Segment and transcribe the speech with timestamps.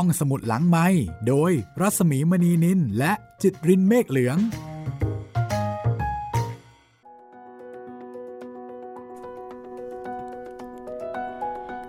[0.00, 0.86] ห้องสมุดหลังไม้
[1.28, 4.38] โดยรัสมีมณีนินและจิตรินเมฆเหลือง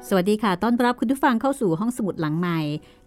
[0.08, 2.60] สวัสดีค่ะ ต้อนรับคุณผู้ฟังเข้าสู่ห้องสมุดหลังใหม่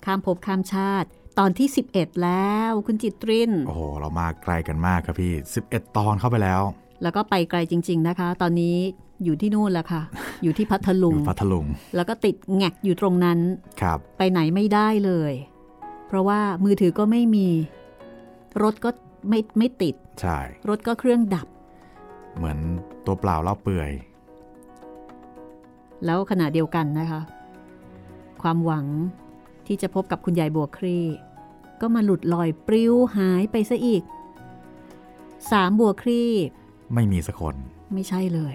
[0.05, 1.09] ข้ามภพข้ามชาติ
[1.39, 5.33] ตอนที่ 11 แล้ว คุณจิตริน โอ้โห เรามาไกลกันมากครับพี่
[5.65, 6.63] 11 ตอนเข้าไปแล้ว
[7.03, 8.77] แล้วก็ไปไกลจริง ๆนะคะ ตอนนี้
[9.25, 10.03] อยู่ที่นู่นแล้วค่ะ
[10.43, 13.39] อยู่ที่พัทอลุงยู่พัทลุง แล้วก็ติดแงกอยู่ตรงนั้น
[13.83, 15.33] ครับ ไปไหนไม่ได้เลย
[16.07, 17.49] เพราะว่ามือถือก็ไม่มี
[18.63, 18.91] รถก็
[19.29, 21.47] ไม่ไม่ติด ใช่ รถก็เครื่องดับ
[22.37, 22.59] เหมือน
[23.07, 23.91] ตัวเปล่าเล่าเปื่อย
[26.05, 27.21] แล้วขณะเดียวกันนะคะ
[28.43, 28.87] ความหวัง
[29.67, 30.99] ที่จะพบกับคุณยายบัวครี
[31.81, 34.03] ก็มาหลุดลอยปลิวหายไปซะอีก
[35.53, 36.23] สามบัวครี
[36.95, 37.55] ไม่มีสักคน
[37.95, 38.55] ไม่ใช่เลย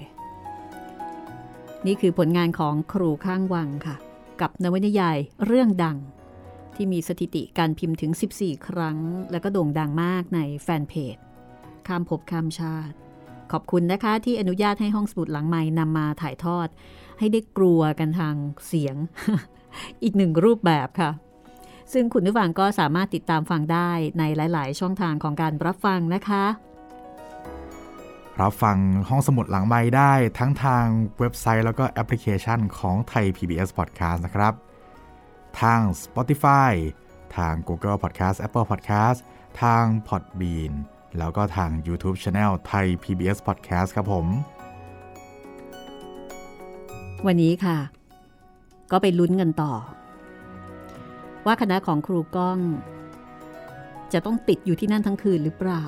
[1.86, 3.96] นี่คือผลงานของครูข้างวังค่ะ
[4.42, 5.98] กับนวนิยายเรื่องดัง
[6.76, 8.98] ที่มีสถิติการพิมพ์ถึง 14 ครั้ง
[9.32, 11.16] แล้วก็โด่งดังมากในแฟนเพจ
[11.88, 12.96] ข้ามภพข้ามชาติ
[13.52, 16.68] ขอบคุณนะคะที่อนุญาตให้ห้องสมุดหลังไม้นำมาถ่ายทอด
[17.20, 18.36] ให้ได้กลัวกันทาง
[18.68, 18.96] เสียง
[20.04, 21.12] อีกหนึ่งรูปแบบค่ะ
[21.94, 26.46] ซึ่งคุณผู้ฟังก็สามารถติดตามฟังได้ในหลาย ๆ ช่องทางของการรับฟังนะคะ
[28.42, 28.78] รับฟัง
[29.10, 30.86] ห้องสมุดหลังไม้ได้ทั้งทาง
[31.20, 34.54] เว็บไซต์แล้วก็แอปพลิเคชันของไทย PBS Podcast นะครับ
[35.62, 36.74] ทาง Spotify
[37.38, 39.20] ทาง Google Podcast Apple Podcast
[39.62, 40.72] ทาง Podbean
[41.18, 44.26] แล้วก็ทาง YouTube Channel ไทย PBS Podcast ครับผม
[47.26, 47.78] วันนี้ค่ะ
[48.92, 49.74] ก็ไปลุ้นกันต่อ
[51.46, 52.60] ว่าคณะของครูก้อง
[54.14, 55.84] จะต้องติดอยู่ที่นั่นทั้งคืนหรือเปล่า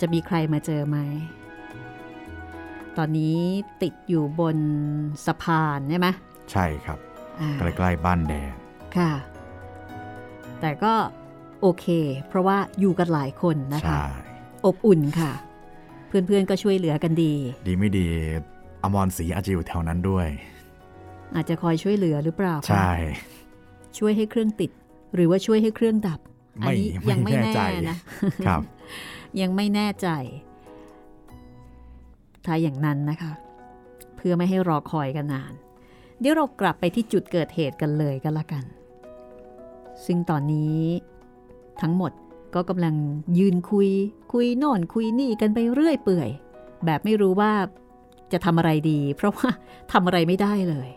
[0.00, 0.98] จะมีใครมาเจอไหม
[2.96, 3.36] ตอนนี้
[3.82, 4.56] ติดอยู่บน
[5.26, 6.08] สะพานใช่ไหม
[6.52, 6.98] ใช่ครับ
[7.40, 8.52] อ่าใกล้ๆบ้านแดง
[8.96, 9.12] ค่ะ
[10.60, 10.94] แต่ก็
[11.60, 11.86] โอเค
[12.28, 14.04] เพราะว่าอยู่กันหลายคนนะคะใช่
[14.66, 15.32] อบอุ่นค่ะ
[16.08, 17.34] เพื่อนๆก็ช่วยเหลือกันดี
[17.66, 18.06] ดีไม่ดี
[18.82, 20.28] อมรศรีอาจจะอยู่แถวนั้นด้วย
[21.34, 22.90] อาจจะคอยช่วยเหลือหรือเปล่าคะใช่
[23.98, 24.70] ช่วยให้เครื่องติด
[25.14, 26.20] หรือว่าช่วยให้เครื่องดับ
[26.62, 27.96] อัไม่นี้ไม่ยังไม่แน่แน่ใจนะ
[28.46, 28.62] ครับ
[29.40, 30.08] ยังไม่แน่ใจ
[32.44, 33.32] ถ้าอย่างนั้นนะคะ
[34.16, 35.52] เพื่อไม่ให้รอคอยกันนาน
[36.20, 38.64] เดี๋ยวเรากลับไปที่จุดเกิดเหตุกันเลยกันละกัน
[40.06, 40.82] ซึ่งตอนนี้
[41.80, 42.12] ทั้งหมด
[42.54, 42.94] ก็กำลัง
[43.38, 43.90] ยืนคุย
[44.32, 46.30] คุยโน่นคุยนี่กันไปเรื่อยเปื่อย
[46.84, 47.52] แบบไม่รู้ว่า
[48.32, 49.48] จะทำอะไรดี เพราะว่า
[49.92, 50.90] ทำอะไรไม่ได้เลย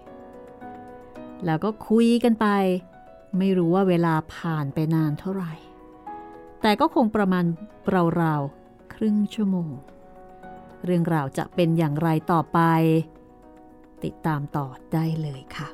[1.46, 2.48] แล้วก็คุยกันไป
[3.40, 5.54] ไม่รู้ว่าเวลาผ่านไปนานเท่าไหร่
[6.62, 7.46] แต่ก็คงประมาณ
[8.22, 9.72] ราวๆครึ่งชั่วโมง
[10.86, 12.60] เรื่องราวจะเป็นอย่างไรต่อไป
[14.04, 15.68] ติดตามต่อได้เลยค่ะ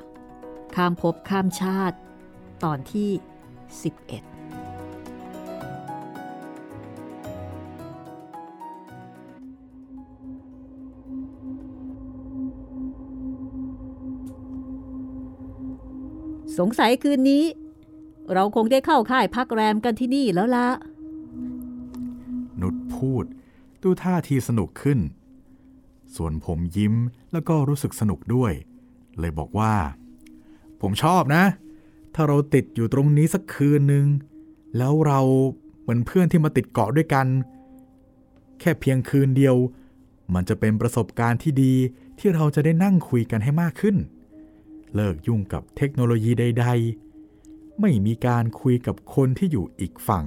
[0.74, 1.96] ข้ามภพข้ามชาติ
[2.64, 4.38] ตอนที่ 11
[16.58, 17.44] สงสัยคืนนี้
[18.34, 20.68] เราคงได้เข้าค่ายพักแรมกันที่นี่แล้วละ
[22.60, 23.24] นุชพูด
[23.82, 24.98] ดูท่าทีสนุกขึ้น
[26.16, 26.94] ส่วนผมยิ้ม
[27.32, 28.52] แล้วก็รู้สึกสนุกด้วย
[29.18, 29.74] เลยบอกว่า
[30.80, 31.44] ผมชอบนะ
[32.14, 34.06] ถ้าเราติดอยู่ตรงนี้สักคืนหนึ่ง
[34.76, 35.20] แล้วเรา
[35.80, 37.26] เหมือนเพื่อนที่มาติดเกาะด้วยกัน
[38.60, 39.56] แค่เพียงคืนเดียว
[40.34, 41.74] มันจะเป็นประสบการณ์ที่ดี
[42.18, 43.96] ที่เราจะได้นั่งคุยกันให้มากขึ้น
[44.94, 47.07] เลิกยุ่งกับเทคโนโลยีใด ๆ
[47.80, 50.24] ไม่มีการคุยกับคนที่อยู่อีกฝั่ง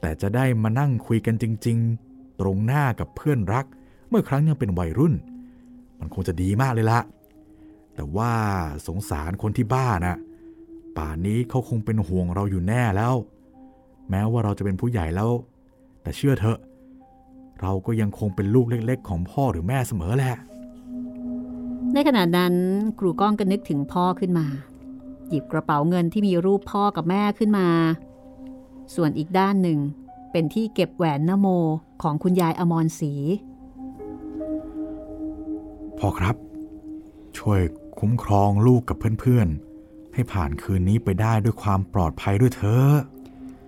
[0.00, 1.78] แต่จะได้มานั่งคุยกันจริง
[2.08, 3.66] ๆ ตรงหน้ากับเพื่อนรัก
[4.08, 5.14] เมื่อครั้งยังเป็นวัยรุ่น
[5.98, 7.00] มันคงจะดีมากเลยละ
[7.94, 8.32] แต่ว่า
[8.86, 10.18] สงสารคนที่บ้านนะ
[10.96, 13.14] ป่านนี้เขาคงเป็นห่วงเราอยู่แน่แล้ว
[14.10, 15.30] แม้ว่าเราจะเป็นผู้ใหญ่แล้ว
[16.02, 16.58] แต่เชื่อเถอะ
[17.60, 20.36] เราก็ยังคงเป็นลูกเล็ก ๆ ของพ่อหรือแม่เสมอแหละ
[21.92, 22.54] ในขณะนั้น
[22.98, 24.46] ครูก้องก็นึกถึงพ่อขึ้นมา
[25.28, 27.68] หยิบกระเป๋าเงินที่มีรูปพ่อกับแม่ขึ้นมา
[28.94, 29.78] ส่วนอีกด้านหนึ่ง
[30.32, 31.48] เป็นที่เก็บแหวนนโม
[32.02, 33.12] ของคุณยายอมรศรี
[35.98, 36.36] พ่อครับ
[37.38, 37.60] ช่วย
[37.98, 42.92] คุ้มครองลูกกับเพื่อนๆ ให้ผ่านคืนนี้ไปได้ด้วยความปลอดภัยด้วยเถอะ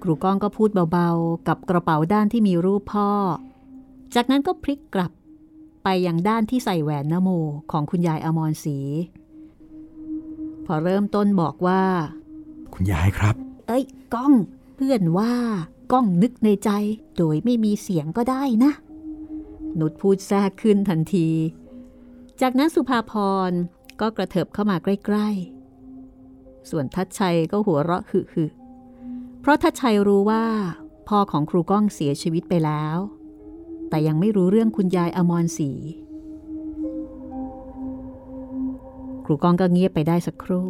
[0.02, 3.10] ครูก้องก็พูดเบาๆ กับกระเป๋าด้านที่มีรูปพ่อ
[4.14, 5.12] จากนั้นก็พลิกกลับ
[5.84, 7.30] ไปยังด้านที่ใส่แหวนนโม
[7.72, 8.76] ของคุณยายอมรศรี
[10.70, 11.82] พอเริ่มต้นบอกว่า
[12.74, 13.34] คุณยายครับ
[13.68, 13.84] เอ้ย
[14.14, 14.32] ก้อง
[14.76, 15.34] เพื่อนว่า
[15.92, 16.70] ก้องนึกในใจ
[17.16, 18.72] โดยไม่มีเสียงก็ได้นะ
[19.80, 21.28] นุชพูดแทรกขึ้นทันที
[22.40, 23.12] จากนั้นสุภาพ
[23.48, 23.50] ร
[24.00, 25.28] ก็กระเถิบเข้ามาใกล้
[25.98, 28.44] ๆ ส่วนทัชชัยก็หัวเราะหึหึ
[29.40, 30.44] เพราะทัชชัยรู้ว่า
[31.08, 32.96] พ่อของครูก้องเสียชีวิตไปแล้ว
[33.88, 35.70] แต่ยังไม่รู้เรื่องคุณยายอมรศรี
[39.30, 40.66] ครูก้องก็เงียบไปได้สักครู่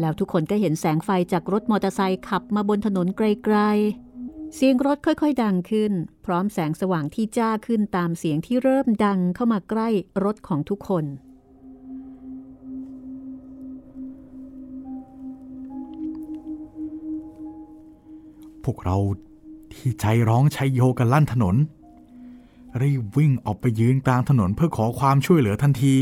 [0.00, 5.92] แล้วทุกคนก็เห็นแสงไฟจากรถมอเตอร์ไซค์ขับมาบนถนนไกลๆ เสียงรถค่อยๆ ดังขึ้น
[6.24, 9.88] พร้อมแสงสว่างที่จ้าขึ้นตามเสียงที่เริ่มดังเข้ามาใกล้
[10.24, 11.04] รถของทุกคน
[18.64, 18.96] พวกเรา
[19.72, 21.56] ที่ใจร้องชัยโยกันลั่นถนน
[22.82, 25.96] รีบวิ่งออกไปยืนกลางถนนเพื่อขอความช่วยเหลือทันที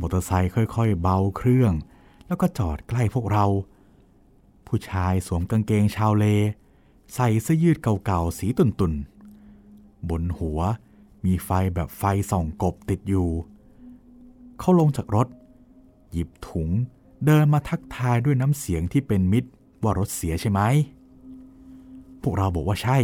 [0.00, 1.72] มอเตอร์ไซค์ค่อยๆ เบาเครื่อง
[2.26, 3.46] แล้วก็จอดใกล้พวกเรา
[4.66, 6.24] ผู้ชายสวมกางเกงชาวเล
[7.14, 10.60] ใส่เสื้อยืดเก่าๆ สีตุ่นๆ บนหัว
[11.24, 13.28] มีไฟแบบไฟส่องกบติดอยู่
[14.58, 15.28] เขาลงจากรถ
[16.12, 16.68] หยิบถุง
[17.26, 19.50] เดินมาทักทายด้วยน้ำเสียงที่เป็นมิตร
[19.82, 20.60] ว่ารถเสียใช่ไหม
[22.22, 22.98] พวกเราบอกว่าใช่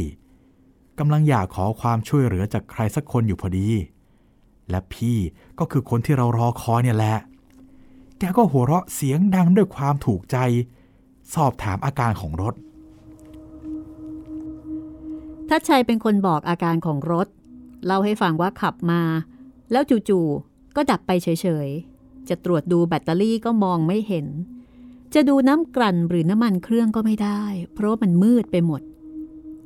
[0.99, 3.69] กำลังอยากขอความช่วยเหลือจากใครสักคนอยู่พอดี
[4.71, 5.19] และพี่
[5.59, 7.17] ก็คือคนที่เรารอคอยเนี่ยแหละ
[8.19, 10.37] แกก็หัวเราะเสียงดังด้วยความถูกใจ
[11.35, 12.55] สอบถามอาการของรถ
[15.49, 17.27] ทัชชัยเป็นคนบอกอาการของรถ
[17.87, 19.03] เล่าให้ฟังว่าขับมา
[19.73, 21.29] แล้วจู่ๆก็ดับไปเฉ
[21.67, 24.27] ยๆ จะตรวจดูแบตเตอรี่ก็มองไม่เห็น
[25.15, 27.43] จะดูน้ำกลั่นหรือน้ำมันเครื่องก็ไม่ได้
[27.75, 28.83] เพราะมันมืดไปหมด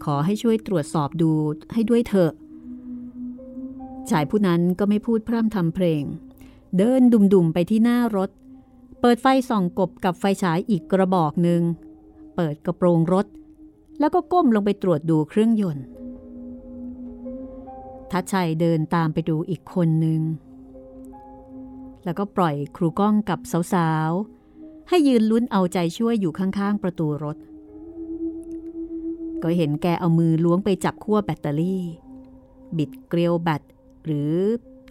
[0.04, 1.30] ขอให้ช่วยตรวจสอบดู
[1.72, 2.32] ให้ด้วยเถอะ
[4.10, 6.02] ชายผู้นั้นก็ไม่พูดพร่ำทำเพลง
[6.78, 8.30] เดินดุ่มๆไปที่หน้ารถ
[9.00, 11.62] เปิดไฟส่องกบกับไฟฉายอีกกระบอกหนึ่ง
[12.36, 13.26] เปิดกระโปรงรถ
[14.00, 15.84] แล้วก็ก้มลงไปตรวจดูเครื่องยนต์
[18.10, 20.20] ทัชชัยเดินตามไปดูอีกคนหนึ่ง
[22.04, 23.38] แล้วก็ปล่อยครูก้องกับ
[23.74, 27.36] สาวๆ ให้ยืนลุ้นเอาใจช่วยอยู่ข้างๆ ประตูรถ
[29.42, 31.84] ก็เห็นแกเอามือล้วงไปจับขั้วแบตเตอรี่
[32.76, 33.62] บิดเกลียวแบต
[34.06, 34.32] หรือ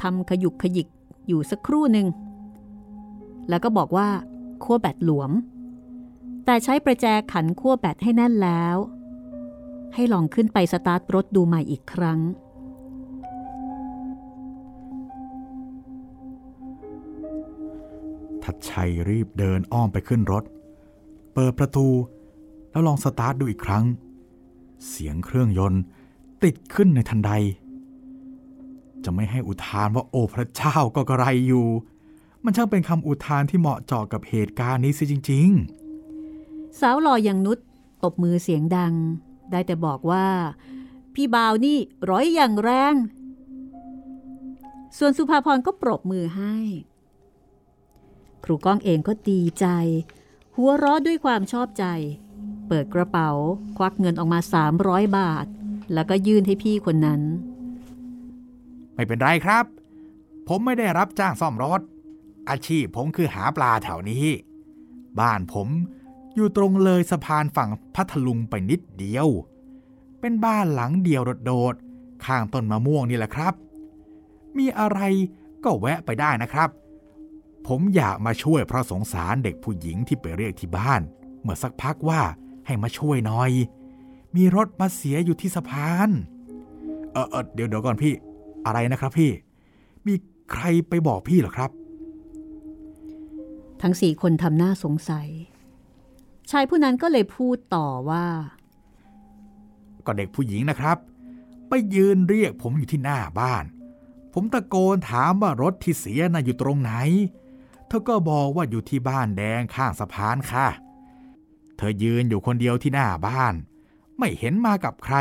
[0.01, 0.87] ทำขยุกขยิก
[1.27, 2.07] อยู่สักครู่หนึ่ง
[3.49, 4.07] แล้วก็บอกว่า
[4.63, 5.31] ขั้วแบตหลวม
[6.45, 8.77] แต่ใช้ประแจขันขั้วแบตให้แน่นแล้ว
[9.93, 12.19] ให้ลองขึ้นไปสตาร์ทรถดูใหม่อีกครั้ง
[18.43, 20.43] ทัดชัยรีบเดินอ้อมไปขึ้นรถ
[21.33, 21.87] เปิดประตู
[22.71, 23.85] แล้วลองสตาร์ทดูอีกครั้ง
[24.87, 25.81] เสียงเครื่องยนต์
[26.43, 27.31] ติดขึ้นในทันใด
[29.05, 31.67] จะไม่ให้อุทานว่าโอ้พระเจ้าก็กระไรอยู่
[32.43, 35.49] มันช่างเป็นคำอุทานที่เหมาะเจาะกับเหตุการณ์นี้สิจริง
[36.15, 37.57] ๆ สาวหล่ออย่างนุช
[38.03, 38.93] ตบมือเสียงดัง
[39.51, 40.27] ได้แต่บอกว่า
[41.13, 41.77] พี่บ่าวนี่
[42.09, 42.95] ร้อยอย่างแรง
[44.97, 46.55] ส่วนสุภาพรก็ปรบมือให้
[48.43, 49.67] ครูก้องเองก็ดีใจ
[50.55, 51.85] หัวเราะด้วยความชอบใจ
[52.67, 53.29] เปิดกระเป๋า
[53.77, 54.39] ควักเงินออกมา
[54.77, 55.45] 300 บาท
[55.93, 57.21] แล้วก็ยื่นให้พี่คนนั้น
[58.95, 59.65] ไม่เป็นไรครับ
[60.47, 61.81] ผมไม่ได้รับจ้างซ่อมรถ
[62.49, 64.25] อาชีพผมคือหาปลาแถวนี้
[65.19, 65.67] บ้านผม
[66.35, 69.27] อยู่ตรงเลยสะพานฝั่งพัทลุงไปนิดเดียว
[70.19, 73.53] เป็นบ้านหลังเดียวโดดๆ ข้างต้นมะม่วงนี่แหละครับ
[74.57, 74.99] มีอะไร
[75.63, 76.69] ก็แวะไปได้นะครับ
[77.67, 81.01] ผมอยากมาช่วยเพราะสงสารเด็กผู้หญิงที่ไปเรียกที่บ้าน
[81.41, 82.21] เมื่อสักพักว่า
[82.65, 83.51] ให้มาช่วยหน่อย
[84.35, 86.09] มีรถมาเสียอยู่ที่สะพาน
[87.11, 88.13] เออเออเดี๋ยวเดี๋ยวก่อนพี่
[88.65, 89.31] อะไรนะครับพี่
[90.07, 90.13] มี
[90.51, 91.71] ใครไปบอกพี่เหรอครับ
[93.81, 95.27] ทั้งสี่คนทำหน้าสงสัย
[96.51, 98.25] ชายผู้นั้นก็เลยพูดต่อว่า
[100.05, 100.97] ก็เด็กผู้หญิงนะครับ
[101.69, 103.65] ไปยืนเรียกผมอยู่ที่หน้าบ้าน
[104.33, 106.93] ผมตะโกนถามว่ารถที่เสียน่ะอยู่ตรงไหน
[107.87, 110.67] เธอก็บอกว่าอยู่ที่บ้านแดงข้างสะพานค่ะ
[111.77, 113.53] เธอยืนอยู่คนเดียวที่หน้าบ้าน
[114.17, 115.15] ไม่เห็นมากับใคร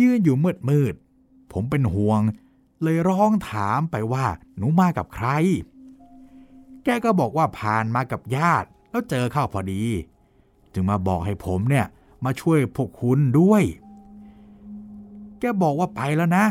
[0.00, 0.94] ยืนอยู่มืดมืด
[1.52, 2.20] ผมเป็นห่วง
[2.82, 5.28] เลยร้องถามไปว่าหนูมากับใคร
[6.84, 9.82] แกก็บอกว่าผ่านมากับญาติ แล้วเจอเข้าพอดี
[10.72, 11.86] จึงมาบอกให้ผมเนี่ย
[12.24, 13.62] มาช่วยพวกคุณด้วย
[15.40, 16.44] แกบอกว่าไปแล้วนะ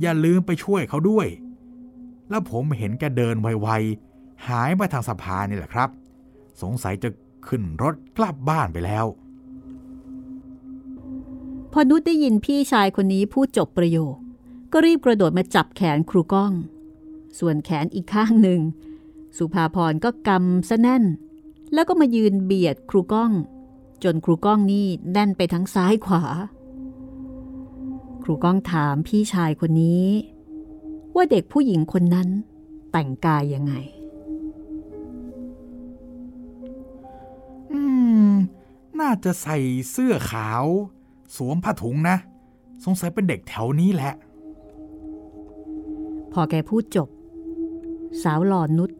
[0.00, 1.26] อย่าลืมไปช่วยเขาด้วย
[2.30, 5.88] แล้วผมเห็นแกเดินไวๆ หายไปทางสะพานนี่แหละครับ
[6.62, 7.08] สงสัยจะ
[7.46, 9.06] ขึ้นรถกลับบ้านไปแล้ว
[11.72, 14.16] พอนุชได้ยินพี่ชายคนนี้พูดจบประโยค
[14.78, 16.52] ก็รีบกระโดดมาจับแขนครูก้อง
[17.38, 18.60] ส่วนแขนอีกข้างหนึ่ง
[19.36, 21.04] สุภาพรก็กำซะแน่น
[21.74, 23.32] แล้วก็มายืนเบียดครูก้อง
[24.04, 26.22] จนครูก้องนี่แน่นไปทั้งซ้ายขวา
[28.22, 30.06] ครูก้องถามพี่ชายคนนี้
[31.14, 32.28] ว่าเด็กผู้หญิงคนนั้น
[32.92, 33.74] แต่งกายยังไง
[37.72, 37.80] อื
[38.30, 38.32] ม
[39.00, 39.58] น่าจะใส่
[39.90, 40.64] เสื้อขาว
[41.36, 42.16] สวมผ้าถุงนะ
[42.84, 44.14] สงสัยเป็นเด็กแถวนี้แหละ
[46.38, 47.08] พอแกพูดจบ
[48.22, 48.90] สาวหล่อนุช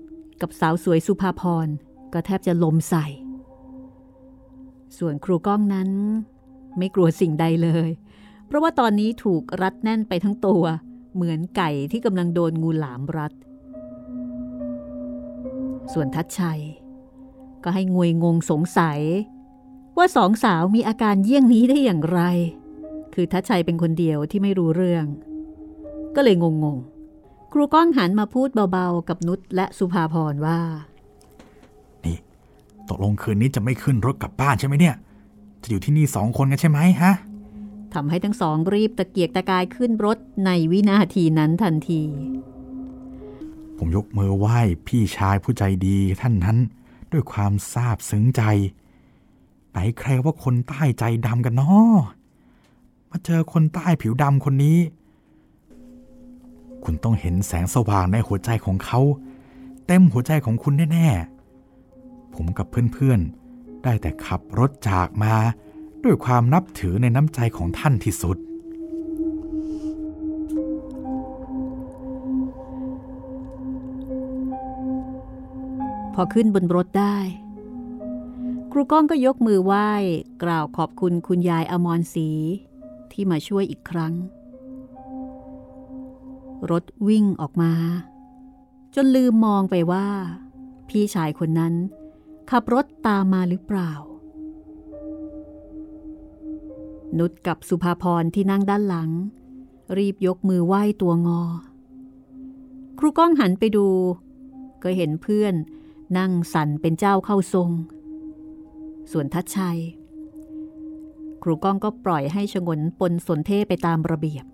[0.40, 1.66] กับสาวสวยสุภาพร
[2.12, 3.06] ก็แทบจะลมใส่
[4.98, 5.90] ส่วนครูก้องนั้น
[6.78, 7.90] ไม่กลัวสิ่งใดเลย
[8.46, 10.64] เพราะว่าตอนนี้ถูกรัดแน่นไปทั้งตัว
[11.14, 13.32] เหมือนไก่ที่กำลังโดนงูหลามรัด
[15.92, 16.60] ส่วนทัดชัย
[17.64, 19.00] ก็ให้งวยงงสงสัย
[19.96, 22.20] ว่าสองสาวมีอาการเยี่ยงนี้ได้อย่างไร
[23.14, 25.06] คือทัดชัยเป็นคนเดียวที่ไม่รู้เรื่อง
[26.16, 26.78] ก็เลยงงง
[27.52, 30.60] ครูก้องหันมาพูดเบาๆ กับนุชและสุภาพรว่า
[32.04, 32.18] นี่
[32.88, 34.94] ตกลงคืนนี้จะไม่ขึ้นรถกลับบ้านใช่ไหมเนี่ย
[35.62, 37.12] จะอยู่ที่นี่สองคนกันใช่ไหมฮะ
[37.94, 42.02] ทำให้ทั้งสองรีบตะเกียกตะกายขึ้นรถในวินาทีนั้นทันที
[43.78, 46.58] ผมยกมือไหว้พี่ชายผู้ใจดีท่านนั้น
[47.12, 48.42] ด้วยความซาบซึ้งใจ
[49.70, 51.96] ไหนใครว่าคนใต้ใจดำกันเนาะ
[53.10, 54.78] มาเจอคนใต้ผิวดำคนนี้
[56.86, 59.00] คุณต้องเห็นแสงสว่างในหัวใจของเขา
[59.86, 65.34] เต็มหัวใจของคุณแน่ๆ ผมกับเพื่อนๆ ได้แต่ขับรถจากมา
[66.04, 68.36] ด้วยความนับถือในน้ำใจของท่านที่สุด
[76.14, 77.18] พอขึ้นบนรถได้
[78.72, 79.90] ครูก้องก็ยกมือไหว้
[80.42, 82.28] กล่าวขอบคุณคุณยายอมรศรี
[83.12, 84.14] ที่มาช่วยอีกครั้ง
[86.70, 87.72] รถวิ่งออกมา
[88.94, 90.08] จนลืมมองไปว่า
[90.88, 91.74] พี่ชายคนนั้น
[92.50, 93.92] ขับรถตามมาหรือเปล่า
[97.18, 99.10] นุชกับสุภาพรที่นั่งด้านหลัง
[99.98, 101.42] รีบยกมือไหว้ตัวงอ
[102.98, 103.88] ครูก้องหันไปดู
[104.82, 105.54] ก็เห็นเพื่อน
[106.18, 107.70] นั่งสั่นเป็นเจ้าเข้าทรง
[109.10, 109.78] ส่วนทัชชัย
[111.42, 114.44] ครูก้องก็ปล่อยให้ชงนปนสนเทไปตามระเบียบ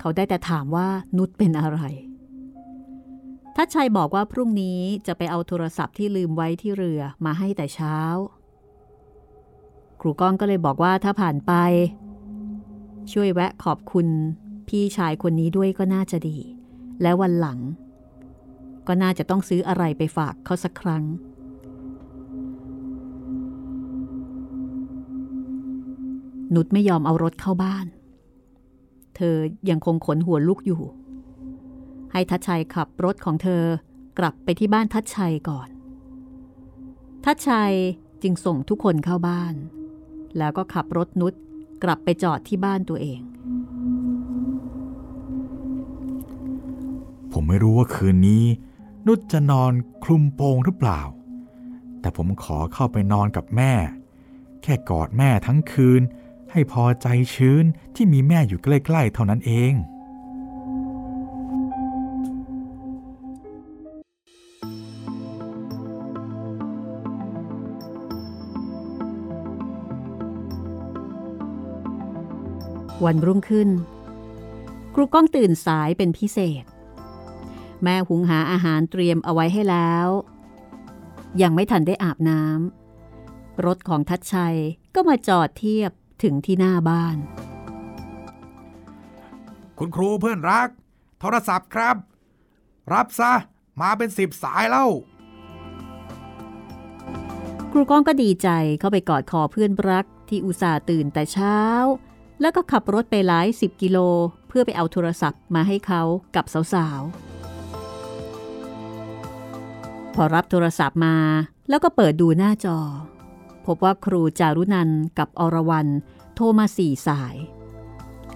[0.00, 1.80] เขาได้แต่ถามว่านุชเป็นอะไร
[3.56, 7.96] ทัชชัยบอกว่าพรุ่งนี้จะไปเอาโทรศัพท์ที่ลืมไว้ที่เรือมาให้แต่เช้า
[10.00, 11.52] ครูก้องก็เลยบอกว่าถ้าผ่านไป
[13.12, 14.06] ช่วยแวะขอบคุณ
[14.68, 16.38] พี่ชายคนนี้ด้วยก็น่าจะดี
[17.02, 17.58] และวันหลัง
[18.88, 21.04] ก็น่าจะต้องซื้ออะไรไปฝากเขาสักครั้ง
[26.54, 27.86] นุชไม่ยอมเอารถเข้าบ้าน
[29.22, 29.38] เธอ
[29.70, 30.82] ยังคงขนหัวลุกอยู่
[32.12, 33.64] ให้ทัชชัยขับรถของเธอ
[34.18, 35.68] กลับไปที่บ้านทัชชัยก่อน
[37.24, 37.74] ทัชชัย
[38.22, 39.54] จึงส่งทุกคนเข้าบ้าน
[40.38, 41.34] แล้วก็ขับรถนุช
[41.84, 43.20] กลับไปจอดที่บ้านตัวเอง
[47.32, 48.44] ผมไม่รู้ว่าคืนนี้
[49.06, 49.72] นุชจะนอน
[50.04, 51.00] คลุมโปงหรือเปล่า
[52.00, 53.72] แต่ผมขอเข้าไปนอนกับแม่
[54.62, 56.02] แค่กอดแม่ทั้งคืน
[56.52, 57.64] ให้พอใจชื้น
[57.94, 59.74] ที่มีแม่อยู่ใกล้ๆเท่านั้นเอง
[73.04, 73.68] วันรุ่งขึ้น
[74.94, 76.64] ครูก้องตื่นสายเป็นพิเศษ
[77.82, 80.06] แม่หุงหาอาหารเตรียมเอาไว้ให้แล้ว
[81.42, 84.56] ยังไม่ทันได้อาบน้ำรถของทัชชัย
[84.94, 85.90] ก็มาจอดเทียบ
[86.22, 87.16] ถึงที่หน้าบ้าน
[89.78, 90.68] คุณครูเพื่อนรัก
[91.20, 91.96] โทรศัพท์ครับ
[92.94, 93.32] รับซะ
[93.80, 94.88] มาเป็นสิบสายแล้ว
[97.72, 98.48] ครูก้องก็ดีใจ
[98.78, 101.58] เข้าไปกอดคอเพื่อนรักที่อุตส่าห์ตื่นแต่เช้า
[102.40, 103.98] แล้วก็ขับรถไปหลายสิบกิโล
[104.48, 106.02] เพื่อไปเอาโทรศัพท์มาให้เขา
[106.36, 111.16] กับสาวๆพอรับโทรศัพท์มา
[111.68, 113.09] แล้วก็เปิดดูหน้าจอพ
[113.74, 115.88] บว่าครูจารุนันกับอรวรัน
[116.34, 117.36] โทรมาสี่สาย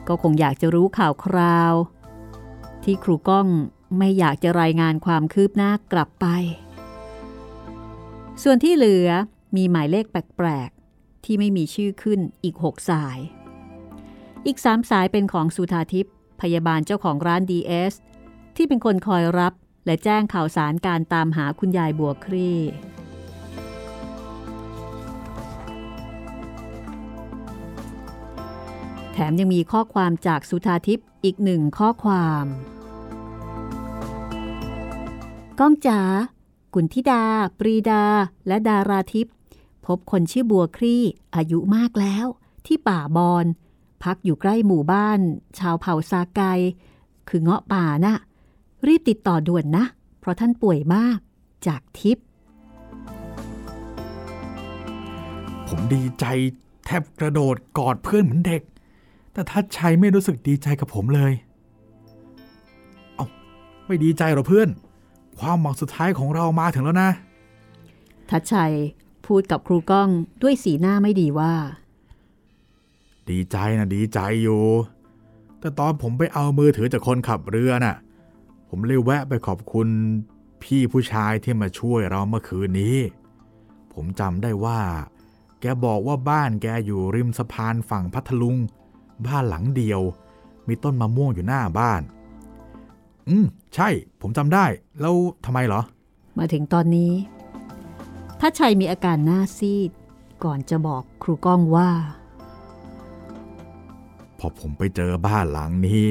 [0.08, 1.74] ก็คงอยากจะรู้ข่าวคราว
[2.84, 3.48] ที่ครูก้อง
[3.98, 6.26] ไม่อยากจะรายงานความคืบหน้ากลับไป
[8.42, 9.08] ส่วนที่เหลือ
[9.56, 13.18] มีหมายเลขแปลกๆ ที่ไม่มีชื่อขึ้นอีก6สาย
[14.46, 17.92] อีก3สายเป็นของสุธาทิพย์พยาบาลเจ้าของร้าน DS
[18.56, 19.52] ที่เป็นคนคอยรับ
[19.86, 22.58] และแจ้งข่าวสารการตามหาคุณยายบัวครี่
[29.16, 32.44] แถมยังมีข้อความจากสุธาทิพย์อีกหนึ่งข้อความ
[35.58, 36.00] ก้องจ๋า
[36.74, 37.22] กุณธิดา
[37.58, 38.04] ปรีดา
[38.46, 39.34] และดาราทิพย์
[39.86, 41.02] พบคนชื่อบัวครี่
[41.34, 42.26] อายุมากแล้ว
[42.66, 43.46] ที่ป่าบอน
[44.02, 45.20] พักอยู่ใกล้หมู่บ้าน
[45.58, 46.40] ชาวเผ่าซาไก
[47.28, 48.16] คือเงาะป่านะ่ะ
[48.86, 49.84] รีบติดต่อด่วนนะ
[50.20, 51.18] เพราะท่านป่วยมาก
[51.66, 52.24] จากทิพย์
[55.66, 56.24] ผมดีใจ
[56.84, 58.62] แทบกระโดดกอดเพื่อนเหมือนเด็ก
[59.34, 61.32] แต่ทัดชัยไม่รู้สึกดีใจกับผมเลย
[63.14, 63.26] เอา
[63.86, 64.68] ไม่ดีใจหรอเพื่อน
[65.38, 67.10] ความหวังสุดท้ายของเรามาถึงแล้วนะ
[68.30, 68.72] ทัดชัย
[69.26, 70.08] พูดกับครูก้อง
[70.42, 71.52] ด้วยสีหน้าไม่ดีว่า
[73.30, 74.62] ดีใจนะดีใจอยู่
[75.60, 77.96] แต่ตอนผมไปเอามือถือจากคนขับเรือน่ะ
[78.68, 79.88] ผมเลยแวะไปขอบคุณ
[80.62, 82.96] พี่ผู้ชายที่มาช่วยเราเมื่อคืนนี้
[83.92, 84.80] ผมจำได้ว่า
[85.60, 88.56] แกบอกว่าบ้านแกอยู่ริมสะพานฝั่งพัทลุง
[89.26, 90.00] บ้านหลังเดียว
[90.68, 92.02] มีต้นมะม่วงอยู่หน้าบ้าน
[93.28, 93.88] อืม ใช่
[94.20, 94.64] ผมจำได้
[95.00, 95.80] แล้วทำไมเหรอ
[96.38, 97.12] มาถึงตอนนี้
[98.40, 99.90] ทัดชัยมีอาการหน้าซีด
[100.44, 101.90] ก่อนจะบอกครูก้องว่า
[104.38, 106.08] พอผมไปเจอบ้านหลังนี้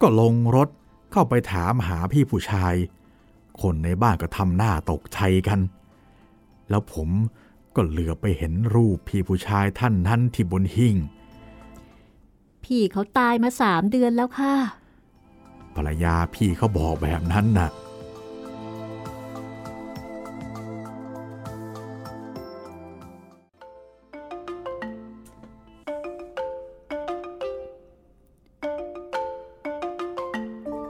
[0.00, 0.68] ก็ลงรถ
[1.12, 2.74] เข้าไปถามหาพี่ผู้ชาย
[3.62, 5.18] คนในบ้านก็ทำหน้าตกใจ
[5.48, 5.60] กัน
[6.70, 7.08] แล้วผม
[7.74, 10.96] ก็เหลือไปเห็นรูปพี่ผู้ชายท่านนั้นที่บนหิ้ง
[12.64, 14.54] พี่เขาตายมาสามเดือนแล้วค่ะ
[15.76, 17.70] ภรรยาพี่เขาบอกแบบนั้นน่ะ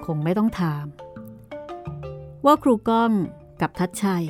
[0.07, 0.87] คงไม่ต้องถาม
[2.45, 3.11] ว่าครูก้อง
[3.61, 4.27] กับทัดชัย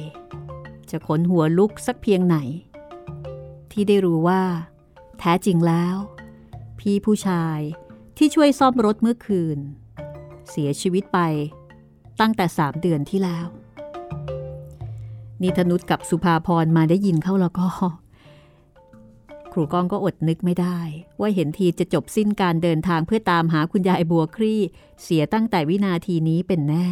[0.91, 2.37] จะขนหัวลุกสักเพียงไหน
[3.73, 4.43] ที่ได้รู้ว่า
[5.19, 5.97] แท้จริงแล้ว
[6.88, 7.59] พี่ผู้ชาย
[8.17, 9.59] ที่ช่วยซ่อมรถเมื่อคืน
[10.50, 11.19] เสียชีวิตไป
[12.21, 13.47] ตั้งแต่สามเดือนที่แล้ว
[15.43, 17.69] นิธนุษกับสุภาพรมาได้ยินเข้าแล้วก็
[19.53, 20.79] ครูก้องก็อดนึกไม่ได้
[21.21, 24.61] ว่าเห็นทีจะจบสิ้นการเดินทางเพื่อตามหาคุณยายบัวครี่
[25.03, 26.88] เสียตั้งแต่วินาทีนี้เป็นแน่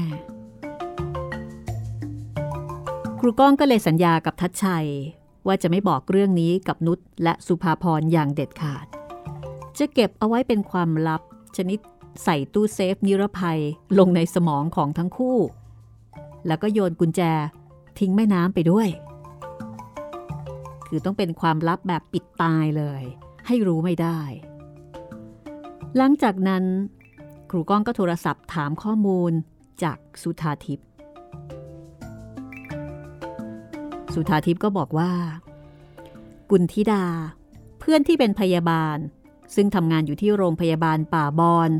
[3.21, 4.89] ครูก้องก็เลยสัญญากับทัชชัย
[5.47, 8.87] ว่าจะไม่บอกเรื่องนี้กับนุชและสุภาพรอย่างเด็ดขาด
[9.79, 11.23] จะเก็บเอาไว้เป็นความลับ
[11.57, 11.79] ชนิด
[12.25, 13.61] ใส่ตู้เซฟนิรภัย
[13.99, 15.39] ลงในสมองของทั้งคู่
[16.47, 17.21] แล้วก็โยนกุญแจ
[17.99, 18.89] ทิ้งแม่น้ำไปด้วย
[20.87, 23.03] คือต้องเป็นความลับแบบปิดตายเลย
[23.47, 24.21] ให้รู้ไม่ได้
[25.97, 26.65] หลังจากนั้น
[27.51, 29.33] ครูก้องก็โทรศัพท์ถามข้อมูล
[29.83, 30.87] จากสุธาทิพย์
[34.15, 35.13] สุธาทิพย์ก็บอกว่า
[36.51, 37.05] กุณธิดา
[37.79, 38.99] เพื่อนที่เป็นพยาบาล
[39.55, 41.71] ซึ่งทำงานอยู่ที่โรงพยาบาลป่าบอน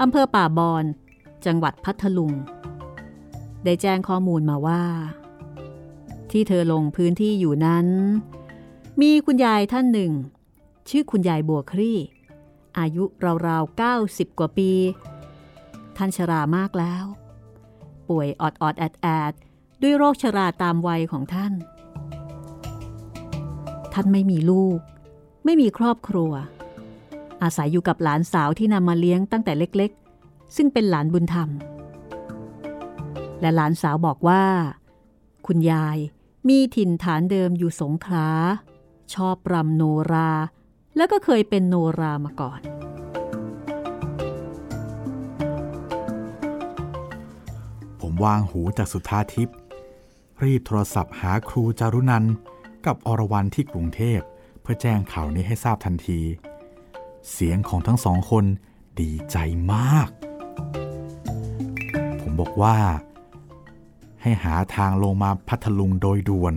[0.00, 0.84] อำเภอป่าบอน
[1.46, 2.32] จังหวัดพัทลุง
[3.64, 4.84] ได้แจ้งข้อมูลมาว่า
[6.30, 7.86] ที่เธอลงพื้นที่อยู่นั้น
[9.00, 10.12] มีคุณยายท่านหนึ่ง
[10.88, 11.98] ชื่อคุณยายบัวครี่
[12.78, 13.04] อายุ
[13.46, 14.72] ราวๆ90 กว่าปี
[15.96, 17.04] ท่านชรามากแล้ว
[18.08, 19.32] ป่วยออดออดแอดแอด
[19.82, 21.52] ด้วยโรคชราตามวัยของท่าน
[23.92, 24.78] ท่านไม่มีลูก
[25.44, 26.32] ไม่มีครอบครัว
[27.42, 31.48] อาศัยอยู่กับหลานสาวที่นำมาเลี้ยงตั้งแต่เล็กๆ ซึ่งเป็นหลานบุญธรรม
[33.40, 34.44] และหลานสาวบอกว่า
[35.46, 35.98] คุณยาย
[36.48, 38.28] มีถิ่นฐานเดิมอยู่สงขลา
[39.14, 40.30] ชอบรำโนรา
[40.96, 42.60] แล้วก็เคยเป็นโนรามาก่อน
[48.00, 49.56] ผมวางหูจากสุธาทิพย์
[50.44, 52.24] รีบโทรศัพท์หาครูจารุนัน
[52.86, 54.20] กับอรวรันที่กรุงเทพ
[54.62, 56.20] เพื่อแจ้งข่าวนี้ให้ทราบทันที
[57.32, 58.44] เสียงของทั้งสองคน
[59.00, 59.36] ดีใจ
[59.72, 60.08] มาก
[62.20, 62.76] ผมบอกว่า
[64.22, 66.54] ให้หาทางลงมาพัทลุงโดยด่วน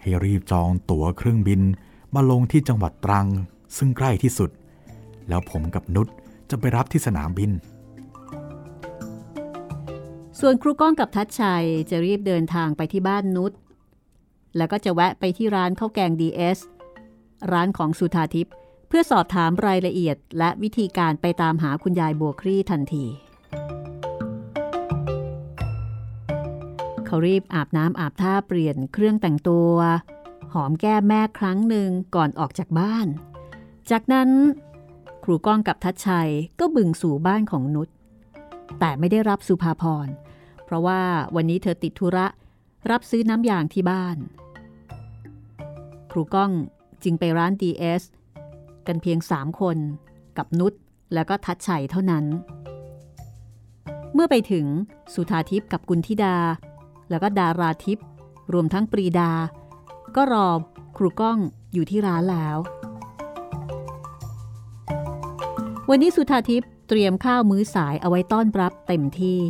[0.00, 1.60] ให้รีบจองตั๋วเครื่องบิน
[2.14, 3.26] มาลงที่จังหวัดตรัง
[3.76, 4.50] ซึ่งใกล้ที่สุด
[5.28, 6.06] แล้วผมกับนุช
[6.50, 7.50] จะไปรับที่สนามบิน
[10.40, 13.52] ส่วนครูก้องกับทัชชัยจะรีบเดินทางไปที่บ้านนุช
[14.56, 16.58] แล้วก็จะแวะไปที่ร้านข้าวแกง DS
[17.52, 18.54] ร้านของสุธาทิพย์
[18.94, 23.06] พื่อสอบถามรายละเอียดและวิธีการไปตามหาคุณยายบัวครี่ทันที
[27.06, 29.72] เขารีบอาบน้ำอาบท่าเปลี่ยนเครื่องแต่งตัว
[30.54, 33.06] หอมแก้มแม่ครั้งหนึ่งก่อนออกจากบ้าน
[33.90, 34.30] จากนั้น
[35.24, 37.88] ครูก้องกับทัชชัยก็บึงสู่บ้านของนุช
[38.78, 40.08] แต่ไม่ได้รับสุภาพร
[40.64, 41.00] เพราะว่า
[41.34, 42.26] วันนี้เธอติดธุระ
[42.90, 44.16] รับซื้อน้ำยางที่บ้าน
[46.12, 46.50] ครูก้อง
[47.02, 48.02] จึงไปร้าน DS
[48.88, 49.78] กันเพียงสามคน
[50.38, 50.72] กับนุช
[51.14, 52.24] แล้วก็ทัดชัยเท่านั้น
[54.14, 54.66] เมื่อไปถึง
[55.14, 56.36] สุธาทิพย์กับกุลธิดา
[57.10, 58.06] แล้วก็ดาราทิพย์
[58.52, 59.30] รวมทั้งปรีดา
[60.16, 60.48] ก็รอ
[60.96, 61.38] ครูก้อง
[61.72, 62.58] อยู่ที่ร้านแล้ว
[65.90, 69.40] วันนี้สุธาทิพย์เตรียมข้าวมื้อสายเอาไว้ต้อนรับเต็มที่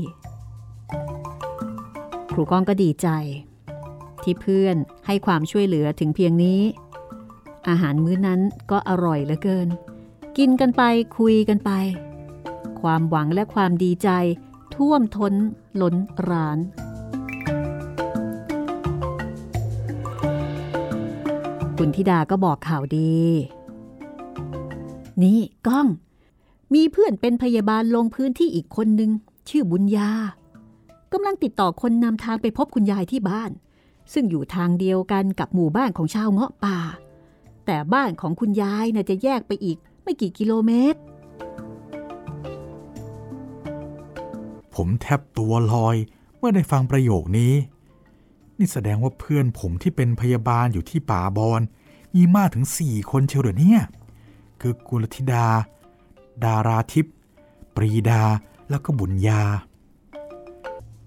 [2.33, 3.09] ครูก้องก็ดีใจ
[4.23, 6.61] ที่เพื่อนให้ความช่วยเหลือถึงเพียงนี้
[7.69, 9.69] อาหารมื้อนั้นก็อร่อยเหลือเกิน
[10.39, 10.83] กินกันไป
[11.19, 11.71] คุยกันไป
[12.81, 14.09] ความหวังและความดีใจ
[14.75, 15.35] ท่วมท้น
[15.81, 15.95] ล้น
[16.29, 16.59] ร้าน
[21.77, 23.21] คุณธิดาก็บอกข่าวดี
[25.23, 25.87] นี่ก้อง
[26.75, 29.11] มีเพื่อนเป็นพยาบาลลงพื้นที่อีกคนนึง
[29.49, 30.11] ชื่อบุญญา
[31.13, 33.51] กำลังติดต่อคนนำทางไปพบคุณยายที่บ้าน
[34.13, 36.79] ซึ่งอยู่ทางเดียวกันกับหมู่บ้านของชาวเงาะป่า
[37.67, 40.99] แต่บ้านของคุณยายน่าจะแยกไปอีกไม่กี่กิโลเมตร
[44.75, 45.97] ผมแทบตัวลอย
[46.39, 47.55] เมื่อได้ฟังประโยคนี้
[48.59, 51.61] นี่แสดงว่าเพื่อนผมที่เป็นพยาบาลอยู่ที่ป่าบอน
[52.15, 53.81] มีมากถึงสี่คนเชียวเหรอเนี่ย
[54.61, 55.47] คือกุลธิดา
[56.45, 57.15] ดาราทิพย์
[57.75, 58.23] ปรีดา
[58.71, 59.43] แล้วก็บุญญา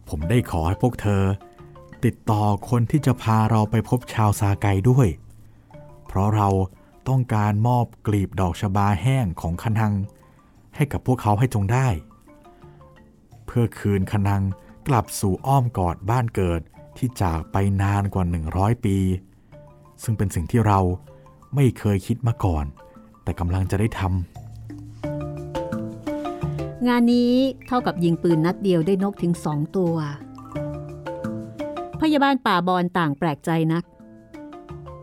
[0.10, 1.24] ผมได้ขอให้พวกเธอ
[2.06, 5.08] ติดต่อคนที่จะพาเราไปพบชาวซาไกด้วย
[6.16, 6.50] ราะเรา
[7.10, 9.94] ต้องการมอบกลีบดอกชบาแห้งของคนัง
[10.76, 11.88] ให้กับพวกเขาให้จงได้
[13.46, 14.44] เพื่อคืนคนัง
[14.88, 16.62] กลับสู่อ้อมกอดบ้านเกิด
[16.98, 18.26] ที่จากไปนานกว่า
[18.56, 18.98] 100 ปี
[20.04, 20.80] ซึ่งเป็นสิ่งที่เรา
[21.56, 22.66] ไม่เคยคิดมาก่อน
[23.24, 24.10] แต่กำลังจะได้ทำ
[26.88, 27.34] งานนี้
[27.68, 29.96] เท่ากับยิงปืนนัดเดียวได้นกถึงสองตัว
[32.02, 33.84] พยาบาลป่าบอนต่างแปลกใจนัก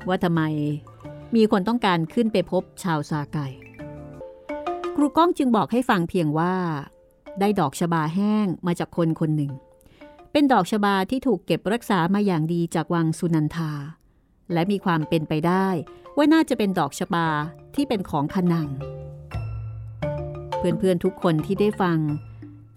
[0.09, 0.43] ว่าทำไม
[1.35, 3.39] มีคนต้องการขึ้นไปพบชาวซาไก
[4.95, 6.55] ครูก้องจึงบอกให้ฟังเพียงว่า
[7.41, 9.53] ได้ดอกชบาแห้งมาจากคนคนหนึ่ง
[10.33, 13.73] เป็นดอกชบาที่ถูกเก็บรักษามาอย่างดีจากวังสุนันทา
[14.53, 15.67] และมีความเป็นไปได้
[16.17, 17.29] ว่าน่าจะเป็นดอกชบา
[17.75, 18.69] ที่เป็นของขนัง
[20.59, 21.99] เพื่อนๆทุกคนที่ได้ฟัง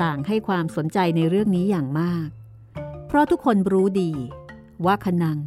[0.03, 2.27] ต่างให้ความสนใจในเรื่องนี้อย่างมาก
[3.07, 4.11] เพราะทุกคนรู้ดี
[4.85, 5.39] ว่าขนัง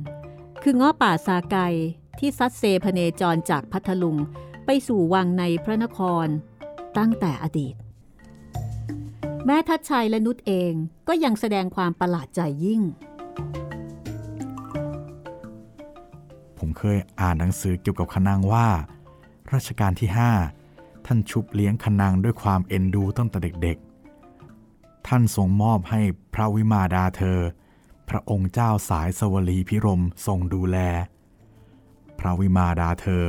[0.62, 1.56] คือง้อป่าซาไก
[2.18, 4.16] ที่ซัดเซพเนจรจากพัทลุง
[4.66, 6.26] ไปสู่วังในพระนคร
[6.98, 7.74] ตั้งแต่อดีต
[9.46, 10.72] แม่ทัดชัยและนุชเอง
[11.08, 12.82] ก็ยังแสดงความประหลาดใจยิ่ง
[16.58, 18.68] ผมเคยอ่านหนังสือเกี่ยวกับขนางว่า
[19.52, 20.10] รัชกาลที่
[20.58, 26.00] 5 ท่านชุบเลี้ยงขนางด้วยความเอ็นดูตั้งแต่เด็กๆ ท่านทรงมอบให้
[26.34, 27.38] พระวิมาดาเธอ
[28.08, 30.78] พระองค์เจ้าสายสวลีพิรมทรงดูแล
[32.18, 33.24] พระวิมาดาเธอ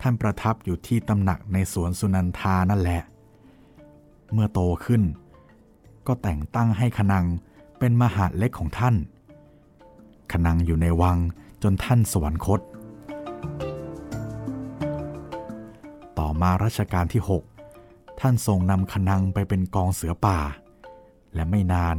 [0.00, 3.02] ท่านประทับอยู่ที่ตำหนักในสวนสุนันทานั่นแหละ
[4.32, 5.02] เมื่อโตขึ้น
[6.06, 7.24] ก็แต่งตั้งให้ขนัง
[7.78, 8.94] เป็นมหาเล็กของท่าน
[10.32, 11.18] ขนังอยู่ในวัง
[11.62, 12.60] จนท่านสวรรคต
[16.18, 17.22] ต่อมารัชกาลที่
[17.70, 20.38] 6 ท่านทรงนำขนังไปเป็นกองเสือป่า
[21.34, 21.96] และไม่นาน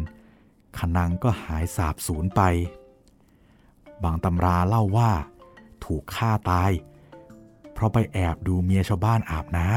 [0.79, 2.41] ขนังก็หายสาบสูญไป
[4.03, 5.11] บางตำราเล่าว่า
[5.85, 6.71] ถูกฆ่าตาย
[7.73, 9.69] เพราะไปแอบดูเมียชาวบ้านอาบน้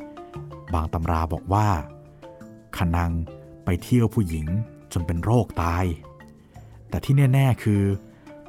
[0.00, 1.68] ำบางตำราบอกว่า
[2.76, 3.12] ขนัง
[3.64, 4.46] ไปเที่ยวผู้หญิง
[4.92, 5.84] จนเป็นโรคตาย
[6.88, 7.82] แต่ที่แน่ ๆ คือ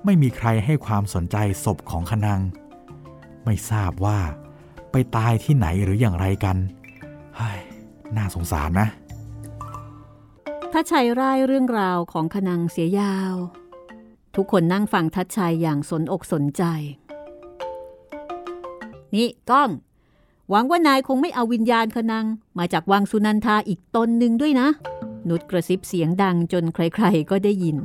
[0.06, 2.42] ไม่มีใครให้ความสนใจศพของขนัง
[3.46, 4.20] ไม่ทราบว่า
[4.92, 6.58] ไปตายที่ไหนหรืออย่างไรกัน
[7.38, 7.60] เฮ้ย
[8.16, 8.88] น่าสงสารนะ
[10.72, 13.36] ถ้าชัยร่ายเรื่องราวของขนังเสียยาว
[14.38, 16.64] ทุกคนนั่งฟังทัดชัยอย่างสนอกสนใจ
[19.16, 19.70] นี่ก้อง
[20.50, 22.26] หวังว่านายคงไม่เอาวิญญาณคนัง
[22.58, 24.68] มาจากวังสุนันทาอีกตนหนึ่งด้วยนะ
[25.30, 27.78] นุชกระซิบเสียงดังจนใครๆก็ได้ยิน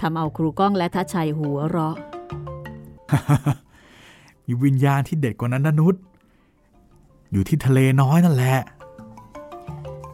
[0.00, 1.96] ทำเอาครูก้องและทัดชัยหัวเราะ
[4.46, 5.94] มีวิญญาณที่เด็ดกว่านั้นนะนุช
[7.32, 8.56] อยู่ที่ทะเลน้อยนั่นแหละ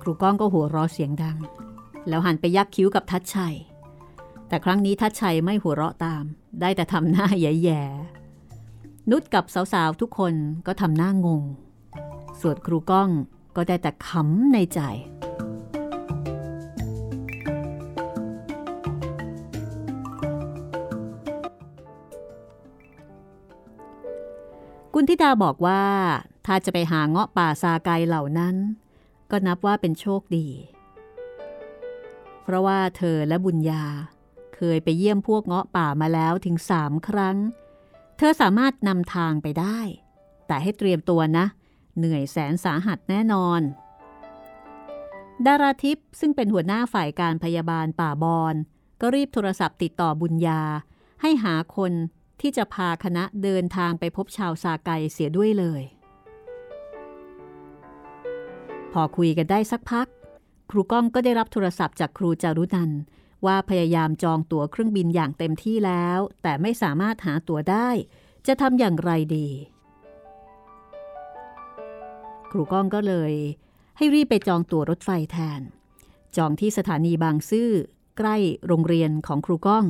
[0.03, 1.37] ครูก้องก็หัวเราะเสียงดัง
[2.09, 3.57] แล้วหันไปยักคิ้วกับทัดชัย
[4.51, 6.25] แต่ครั้งนี้ทัดชัยไม่หัวเราะตาม
[6.61, 10.35] ได้แต่ทำหน้าแย่ๆนุชกับสาวๆทุกคน
[10.67, 11.43] ก็ทำหน้างง
[12.41, 13.09] ส่วนครูก้อง
[13.57, 14.81] ก็ได้แต่ขำในใจ
[24.95, 25.83] กุณธิดาบอกว่า
[26.47, 28.57] ถ้าจะไปหาเงาะป่าซาไกเหล่านั้น
[29.31, 30.47] ก็นับว่าเป็นโชคดี
[32.43, 33.85] เพราะว่าเธอและบุญญา
[34.63, 37.37] เคยไปเยี่ยมพวกเงาะป่ามาแล้วถึงสามครั้ง
[38.19, 39.79] เธอสามารถนำทางไปได้
[40.47, 41.47] แต่ให้เตรียมตัวนะ
[41.99, 43.61] เหนื่อยแสนสาหัสแน่นอน
[45.47, 48.55] ดาราทิพย์ซึ่งเป็นหัวหน้าฝ่ายการพยาบาลป่าบอน
[49.01, 50.63] ก็รีบโทรศัพท์ติดต่อบุญญา
[51.23, 51.93] ให้หาคน
[52.41, 55.83] ที่จะพาคณะเดินทางไปพบชาวซาไกเสียด้วยเลย
[58.93, 60.07] พอคุยกันได้สักพัก
[60.71, 62.91] ครูก้องก็ได้รับโทรศัพท์จากครูจารุนัน
[63.47, 67.89] ว่าพยายามจองตั๋วเครื่องบินอย่างเต็มที่แล้ว แต่ไม่สามารถหาตั๋วได้
[68.47, 69.49] จะทำอย่างไรดี
[72.51, 73.33] ครูก้องก็เลย
[73.97, 75.61] ให้รีบไปจองตั๋วรถไฟแทน
[76.37, 77.71] จองที่สถานีบางซื่อ
[78.19, 79.85] ใกล้โรงเรียนของครูก้อง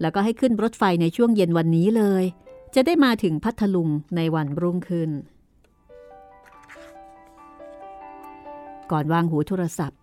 [0.00, 2.24] แล้วก็ให้ขึ้นรถไฟในช่วงเย็นวันนี้เลย
[2.74, 5.10] จะได้มาถึงพัทลุงในวันรุ่งขึ้น
[8.90, 9.99] ก่อนวางหูโทรศัพท์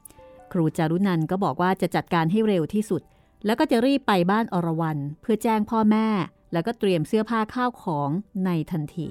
[0.52, 3.02] ครูจารุนันก็บอกว่าจะจัดการให้เร็วที่สุด
[3.46, 6.08] แล้วก็จะรีบไปบ้านอรวรันเพื่อแจ้งพ่อแม่
[6.54, 8.10] แล้วก็เตรียมเสื้อผ้าข้าวของ
[8.46, 9.10] ในทันที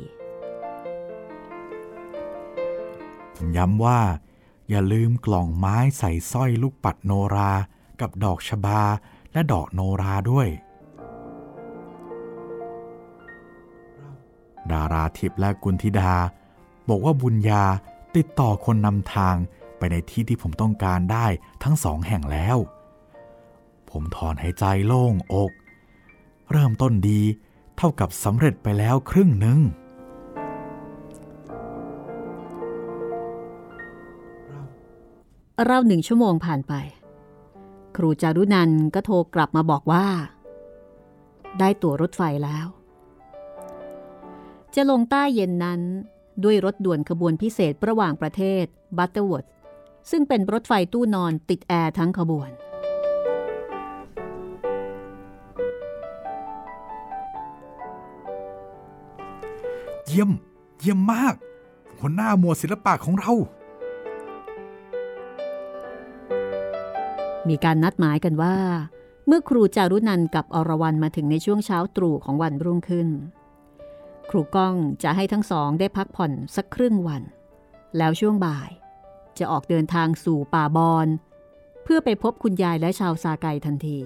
[3.56, 4.00] ย้ำว่า
[4.68, 7.52] อย่าลืมกล่องไม้ใส่สร้อยลูกปัดโนรา
[8.00, 8.82] กับดอกชบา
[9.32, 10.48] และดอกโนราด้วย
[14.72, 16.12] ดาราทิพย์และกุลธิดา
[16.88, 17.64] บอกว่าบุญญา
[18.16, 19.36] ติดต่อคนนำทาง
[19.78, 21.26] ไปในที่ที่ผมต้องการได้
[21.62, 22.56] ทั้งสองแห่งแล้ว
[23.90, 25.52] ผมถอนหายใจโล่งอก
[26.50, 27.20] เริ่มต้นดี
[27.76, 29.58] เท่ากับสำเร็จไปแล้วครึ่งหนึ่ง
[35.64, 36.74] เราหนึ่งชั่วโมงผ่านไป
[37.96, 40.06] ครูจารุนันก็โทรกลับมาบอกว่า
[41.58, 42.66] ได้ตั๋วรถไฟแล้ว
[44.74, 45.80] จะลงใต้เย็นนั้น
[46.44, 48.64] ด้วยรถด่วนขบวนพิเศษระหว่างประเทศ
[48.98, 49.44] บัตเตอร์เวิร์ธ
[50.10, 52.50] ซึ่งเป็นรถไฟตู้นอนติดแอร์ทั้งขบวน
[60.06, 60.30] เยี่ยม
[60.80, 61.34] เยี่ยมมาก
[62.00, 63.32] หัวหน้าหมวดศิลปะของเรา
[67.48, 68.56] มีการนัดหมายกันว่า
[69.26, 73.08] เมื่อครูจารุนันกับอรวรันมาถึงในช่วงเช้าตรู่ของวันรุ่งขึ้น
[74.30, 77.22] ครูก้องจะให้ทั้งสองได้พักผ่อนสักครึ่งวัน
[77.96, 78.70] แล้วช่วงบ่าย
[79.38, 81.06] จะออกเดินทางสู่ป่าบอน
[81.82, 83.98] เพื่อไปพบคุณยายและชาวซาไกทันที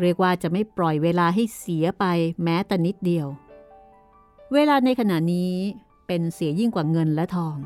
[0.00, 2.04] เรียกว่าจะไม่ปล่อยเวลาให้เสียไป
[2.44, 3.26] แม้แต่นิดเดียว
[4.52, 5.54] เวลาในขณะนี้
[6.06, 7.56] เป็นเสียยิ่งกว่าเงินและทอง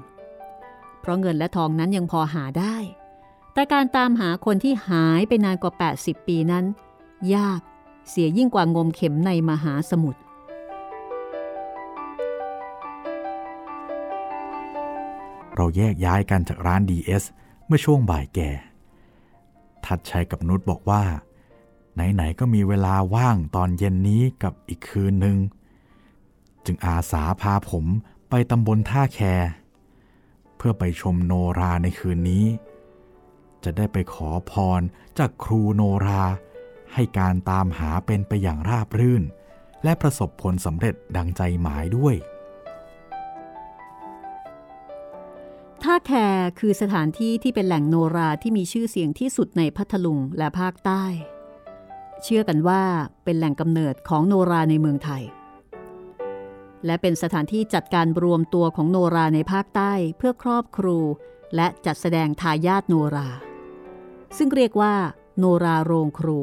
[1.00, 2.76] เพราะเงินและทองนั้นยังพอหาได้
[3.52, 6.64] แต่การตามหาคนที่หายไปนานกว่า 80 ปีนั้น
[7.34, 7.60] ยาก
[8.10, 10.20] เสียยิ่งกว่างมเข็มในมหาสมุทร
[15.54, 17.24] เราแยกย้ายกันจากร้าน DS
[17.66, 18.50] เมื่อช่วงบ่ายแก่
[19.84, 21.04] ทัดชัยกับนุชบอกว่า
[21.94, 25.36] ไหน ๆ ก็มีเวลาว่างตอนเย็นนี้กับอีกคืนหนึ่ง
[26.64, 27.84] จึงอาสาพาผม
[28.30, 29.20] ไปตำบลท่าแค
[30.56, 32.44] เพื่อไปชมโนราในคืนนี้
[33.64, 34.80] จะได้ไปขอพร
[35.18, 36.24] จากครูโนรา
[36.92, 39.22] ให้การตามหาเป็นไปอย่างราบรื่น
[39.84, 42.14] และประสบผลสำเร็จดังใจหมายด้วย
[45.88, 46.12] ท่าแค
[46.60, 51.04] คือสถานที่ที่เป็นแหล่งโนราที่มีชื่อเสียงที่สุดในพัทลุงและภาคใต้
[52.22, 52.82] เชื่อกันว่า
[53.24, 55.22] เป็นแหล่งกำเนิดของโนราในเมืองไทย
[56.86, 60.98] และเป็นสถานที่จัดการรวมตัวของโนราในภาคใต้เพื่อครอบครู
[61.56, 63.28] และจัดแสดงทายาทโนรา
[64.36, 64.94] ซึ่งเรียกว่า
[65.38, 66.40] โนราโรงครู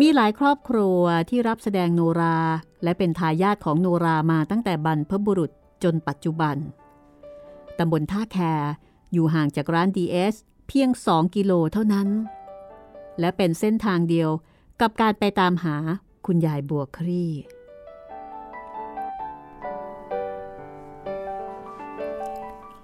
[0.00, 2.38] มีหลายครอบครัวที่รับแสดงโนรา
[2.84, 5.50] และเป็นทายาทของโนรามาตั้งแต่บรรพบุรุษ
[5.82, 6.58] จนปัจจุบัน
[7.78, 8.38] ตำบลท่าแค
[9.12, 10.34] อยู่ห่างจากร้าน DS
[10.68, 12.08] เพียง 2 กิโลเท่านั้น
[13.20, 14.30] และเป็นเส้นทางเดียว
[14.80, 15.76] กับการไปตามหา
[16.26, 17.32] คุณยายบัวครี่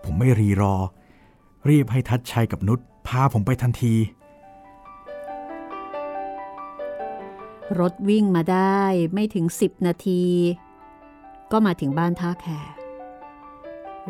[0.04, 0.74] ผมไม่รีรอ
[1.68, 3.94] รีบให้ทัดชัยกับนุชพาผมไปทันที
[7.80, 10.22] รถวิ่งมาได้ไม่ถึง 10 นาที
[11.52, 12.77] ก็มาถึงบ้านท่าแคริ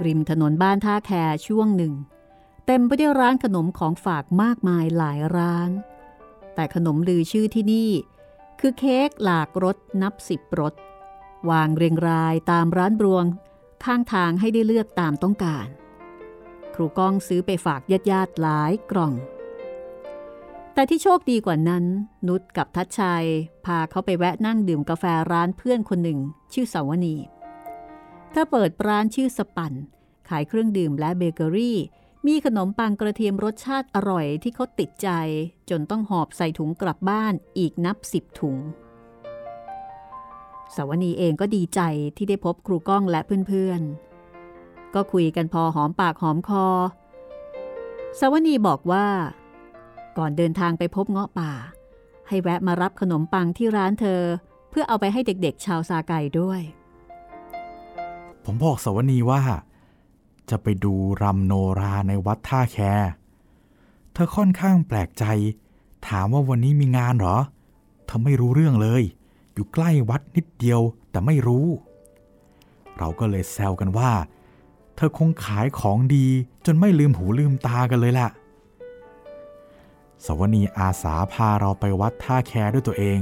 [0.07, 1.13] ริมถนนบ้านท่าแค
[1.47, 1.95] ช่วงหนึ่ง
[2.67, 5.71] เต็มไปด้วยร้านขนมของฝากมากมายหลายร้าน
[6.55, 7.91] แต่ขนมลือชื่อที่นี่
[8.61, 10.75] คือเค้กหลากรสนับสิบรส
[11.51, 13.25] วางเรียงรายตามร้านบรวง
[13.85, 15.67] ข้างทางให้ได้เลือกตามต้องการ
[16.75, 19.13] ครูก้องซื้อไปฝากญาติญาติหลายกล่อง
[20.75, 21.85] แต่ที่โชคดีกว่านั้น
[22.29, 23.27] นุชกับทัชชัย
[23.65, 26.19] พาเขาไปแวะนั่งดื่มกาแฟร้านเพื่อนคนหนึ่ง
[26.53, 27.17] ชื่อสาวนี
[28.31, 29.73] เธอเปิดร้านชื่อสปัน
[30.29, 31.79] ขายเครื่องดื่มและเบเกอรี่
[32.27, 35.09] มีขนมปังกระเทียมรสชาติอร่อยที่เขาติดใจ
[35.71, 38.57] จนต้องหอบใส่ถุงกลับบ้านอีกนับสิบถุง
[40.75, 41.81] สาวนีเองก็ดีใจ
[42.17, 46.67] ที่ได้พบครูก้องและเพื่อนๆ ก็คุยกันพอหอมปากหอมคอ
[48.19, 49.07] สาวนีบอกว่า
[50.19, 51.53] ก่อนเดินทางไปพบเงาะป่า
[52.29, 54.23] ให้แวะมารับขนมปังที่ร้านเธอ
[54.71, 56.61] เพื่อเอาไปให้เด็กๆ ชาวซาไกด้วย
[58.51, 59.43] ผมบอกสวนีว่า
[60.51, 62.79] จะไปดูรำโนราในวัดท่าแค
[64.13, 65.25] เธอค่อนข้างแปลกใจ
[66.09, 67.37] ถามว่าวันนี้มีงานเหรอ
[68.07, 69.05] เธอไม่รู้เรื่องเลยย
[69.55, 70.81] อยู่ใกล้วัดนิดเดียว
[71.11, 71.67] แต่ไม่รู้
[72.99, 74.13] เราก็เลยแซวกันว่า
[74.97, 76.27] เธอคงขายของดี
[76.67, 78.29] จนไม่ลืมหูลืมตากันเลยล่ะ
[80.25, 83.21] สวนีอาสาพาเราไปวัดท่าแคด้วยตัวเอง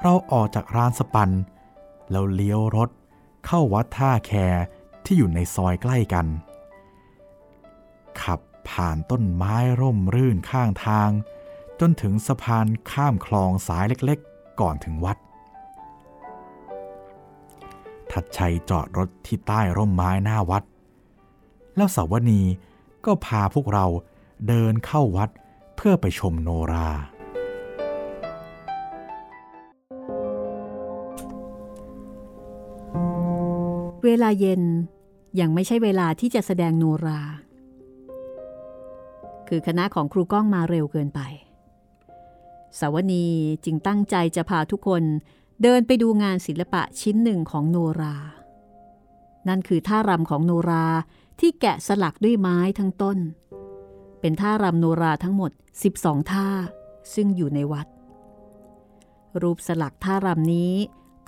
[0.00, 1.30] เราออกจากร้านสปัน
[2.10, 2.90] แล้วเลี้ยวรถ
[3.46, 4.32] เข้าวัดท่าแค
[5.04, 6.26] ที่อยู่ในซอยใกล้กัน
[8.22, 11.10] ขับผ่านต้นไม้ร่มรื่นข้างทาง
[11.80, 15.16] จนถึงสะพานข้ามคลองสายเล็กๆ ก่อนถึงวัด
[18.10, 20.62] ทัดชัยจอดรถที่ใต้ร่มไม้หน้าวัด
[21.76, 22.42] แล้วสาวนี
[23.04, 23.86] ก็พาพวกเรา
[24.48, 25.30] เดินเข้าวัด
[25.76, 26.90] เพื่อไปชมโนรา
[34.04, 34.62] เวลาเย็น
[35.40, 37.20] ยังไม่ใช่เวลาที่จะแสดงโนรา
[39.48, 41.20] คือคณะของครูก้องมาเร็วเกินไป
[42.78, 43.26] สาวนี
[43.64, 45.02] จึงตั้งใจจะพาทุกคน
[45.62, 48.16] เดินไปดูงานศิลปะชิ้นหนึ่งของโนรา
[49.48, 50.86] นั่นคือท่ารำของโนรา
[51.40, 53.18] ที่แกะสลักด้วยไม้ทั้งต้น
[54.20, 55.50] เป็นท่ารำโนราทั้งหมด
[55.90, 56.48] 12 ท่า
[57.14, 57.86] ซึ่งอยู่ในวัด
[59.42, 60.72] รูปสลักท่ารำนี้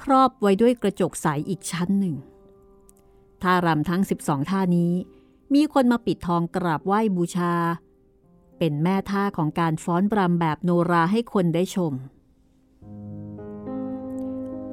[0.02, 2.14] ครอบไว้ด้วยกระจกใสอีกชั้นหนึ่ง
[3.44, 4.92] ท่ารำทั้ง 12 ท่านี้
[5.54, 7.54] มีคนมาปิดทองกราบไหว้บูชา
[8.58, 11.92] เป็นแม่ท่าของการฟ้อนรำแบบโนราให้คนได้ชม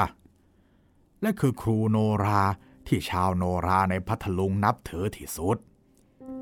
[1.22, 2.42] และคือครูโนรา
[2.88, 5.58] ที่ชาวโนราในพัทลุงนับถือที่สุด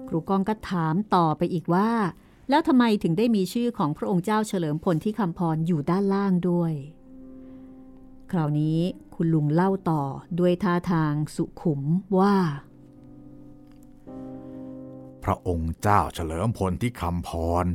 [0.07, 1.89] ครูกองก็ถามต่อไปอีกว่า
[2.49, 6.73] แล้วทำไมถึงได้มีชื่อของพระองค์เจ้าเฉลิมพลที่คำพรอยู่ด้านล่างด้วย
[8.31, 8.79] คราวนี้
[9.15, 10.03] คุณลุงเล่าต่อ
[10.39, 11.81] ด้วยท่าทางสุขุม
[12.19, 12.35] ว่า
[15.23, 17.29] พระองค์เจ้าเฉลิมพลที่คำพ
[17.63, 17.65] ร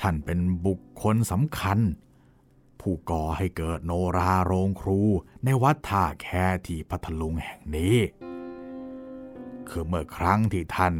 [0.00, 1.78] ท่านเป็นบุคคลสำคัญ
[2.80, 5.00] ผู้ก่อให้เกิดโนราโรงครู
[5.44, 6.28] ในวัดท่าแค
[6.66, 7.96] ที่พัทลุงแห่งนี้
[9.68, 10.94] คือเมื่อครั้งที่ท่าน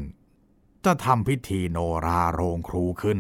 [0.85, 3.19] จะทำพิธีโนราโรงครูขึ้น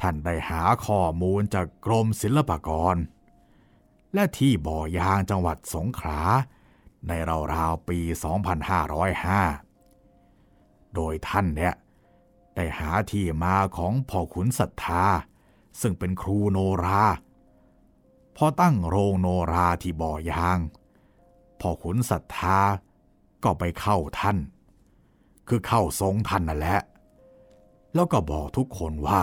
[0.00, 2.96] ท่านได้หาข้อมูลจากกรมศิลปากร
[4.14, 6.20] และที่บ่อยางจังหวัดสงขลา
[7.08, 7.12] ใน
[7.54, 7.98] ราวๆปี
[9.66, 11.74] 2505 โดยท่านเนี่ย
[12.54, 15.04] ได้หาที่มาของพ่อขุนศรัทธา
[15.80, 17.04] ซึ่งเป็นครูโนรา
[18.36, 20.58] พอตั้งโรงโนราที่บ่อยาง
[21.60, 22.58] พ่อขุนศรัทธา
[23.44, 24.36] ก็ไปเข้าท่าน
[25.52, 26.80] คือเข้าทรงท่านนั่นแหละ
[27.94, 29.22] แล้วก็บอกทุกคนว่า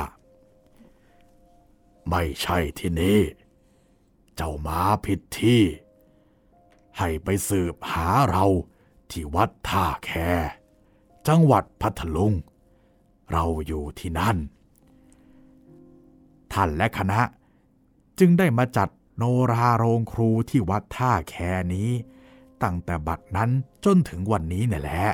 [2.09, 3.21] ไม่ใช่ที่นี่
[4.35, 5.61] เจ้ามาผิดที่
[6.97, 8.45] ให้ไปสืบหาเรา
[9.09, 10.11] ที่วัดท่าแค
[11.27, 12.33] จังหวัดพัทลุง
[13.31, 14.37] เราอยู่ที่นั่น
[16.53, 17.21] ท่านและคณะ
[18.19, 21.35] จึงได้มาจัดโนราโรงครูที่วัดท่าแค
[21.73, 21.89] นี้
[22.63, 23.49] ตั้งแต่บัดนั้น
[23.85, 25.05] จนถึงวันนี้นี่แหละ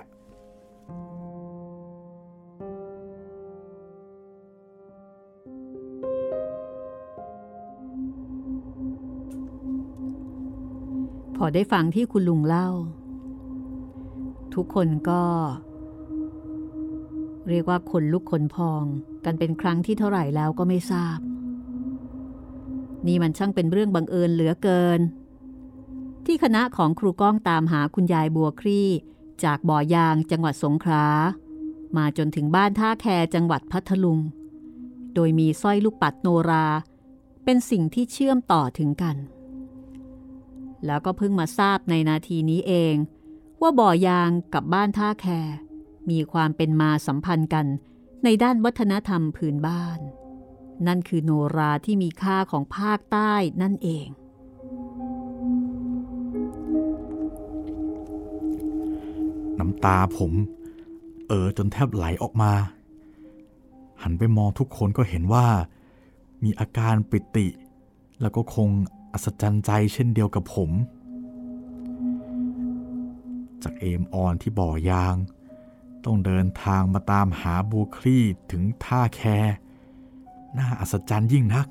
[11.43, 12.69] อได้ฟังที่คุณลุงเล่า
[14.53, 15.23] ทุกคนก็
[17.49, 18.83] เรียกว่าคนลุกขนพอง
[19.25, 21.19] กันเป็นครั้งที่เท่าไหร่แล้วก็ไม่ทราบ
[23.07, 24.99] นี่มันช่างเป็นเรื่องบังเอิญเหลือเกิน
[26.25, 28.89] ที่คณะของครูก้องตามหาคุณยายบัวครี่
[29.43, 31.05] จากบ่อยางจังหวัดสงขลา
[31.97, 34.19] มาจนถึงบ้านท่าแคจังหวัดพัทลุง
[35.13, 36.65] โดยมีสร้อยลูกปัดโนรา
[37.43, 39.15] เป็นสิ่งที่เชื่อมต่อถึงกัน
[40.85, 42.95] แล้วก็เพิ่งมาทราบในนาทีนี้เอง
[43.61, 45.27] ว่าบ่อยางกับบ้านท่าแค
[46.09, 47.65] มีความเป็นมาสัมพันธ์กัน
[48.23, 49.99] ในด้านวัฒนธรรมพื้นบ้าน
[50.87, 54.07] นั่นคือโนราที่มีค่าของภาคใต้นั่นเอง
[59.59, 60.31] น้ำตาผม
[61.27, 62.53] เออจนแทบไหลออกมา
[64.01, 65.47] หันไปมองทุกคนก็เห็นว่า
[66.43, 67.47] มีอาการปิติ
[68.21, 68.69] แล้วก็คง
[69.13, 70.71] อัศจรรย์ใจเช่นเดียวกับผม
[73.63, 75.15] จากเอมออนที่บ่อยาง
[76.05, 78.19] ต้องเดินทางมาตามหาบูคลี
[78.51, 79.21] ถึงท่าแค
[80.57, 81.67] น่าอัศจรรย์ยิ่งนัก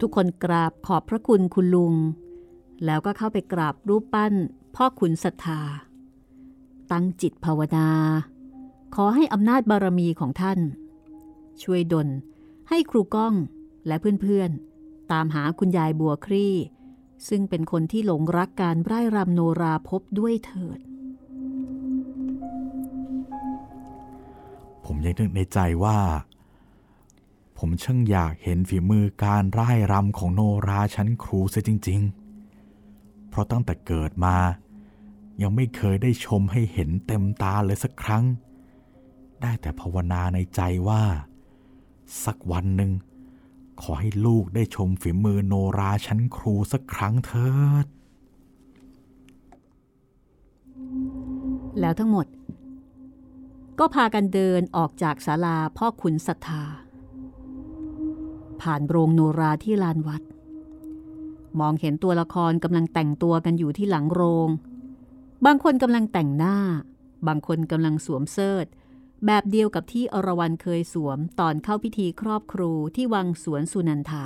[0.00, 1.94] ทุกคนกราบขอบพระคุณคุณลุง
[2.84, 4.34] แล้วก็เข้าไปกราบรูปปั้น
[4.74, 5.60] พ่อขุนศรัทธา
[6.90, 7.88] ตั้งจิตภาวนา
[9.00, 10.58] ขอให้อำนาจบารมีของท่าน
[11.62, 12.08] ช่วยดล
[12.68, 13.34] ให้ครูก้อง
[13.86, 16.54] และเพื่อนๆ ตามหาคุณยายบัวครี่
[17.28, 20.78] ซึ่งเป็นคนที่หลงรักการไร้รำโนราพบด้วยเถิด
[24.84, 25.98] ผมยังนึกในใจว่า
[27.58, 32.00] ผมช่างอยากเห็นฝีมือการร่ายรำของโนราชั้นครูเสียจริง
[32.64, 34.36] ๆ เพราะตั้งแต่เกิดมา
[35.42, 38.24] ยังไม่เคยได้ชมให้เห็นเต็มตาเลยสักครั้ง
[39.42, 41.02] ได้แต่ภาวนาในใจว่า
[42.24, 42.92] สักวันหนึ่ง
[43.82, 47.50] ขอให้ลูกได้ชมฝีมือโนราชั้นครูสักครั้งเถิ
[47.84, 47.86] ด
[51.80, 52.26] แล้วทั้งหมด
[53.78, 56.64] ก็พากันเดินออกจากศาลาพ่อขุนศรัทธา
[58.60, 60.22] ผ่านโรงโนราที่ลานวัด
[61.60, 64.48] มองเห็นตัวละครกำลังแต่งตัวกันอยู่ที่หลังโรง
[65.46, 66.56] บางคนกำลังแต่งหน้า
[67.28, 68.66] บางคนกำลังสวมเสิร์ธ
[69.26, 74.24] แบบเดียวกับที่อรวรันเคยสวมตอนเข้าพิธีครอบครูที่วังสวนสุนันทา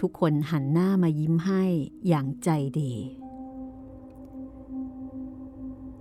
[0.00, 1.64] ทุกคนหันหน้ามายิ้มให้
[2.08, 2.48] อย่างใจ
[2.80, 2.92] ดี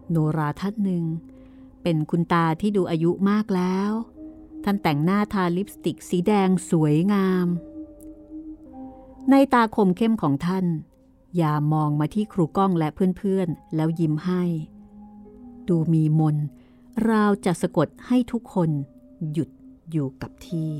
[0.09, 1.05] โนราท่านหนึ่ง
[1.83, 3.91] เป็นคุณตาที่ดูอายุมากแล้ว
[4.63, 7.47] ท่านแต่งหน้าทาลิปสติกสีแดงสวยงาม
[9.29, 10.65] ในตาคมเข้มของท่าน
[11.41, 12.87] ยามองมาที่ครูก้องและ
[13.17, 14.43] เพื่อนๆ แล้วยิ้มให้
[15.67, 16.35] ดูมีมน
[17.09, 18.69] ราวจะสะกดให้ทุกคน
[19.31, 19.49] หยุด
[19.91, 20.71] อยู่กับที่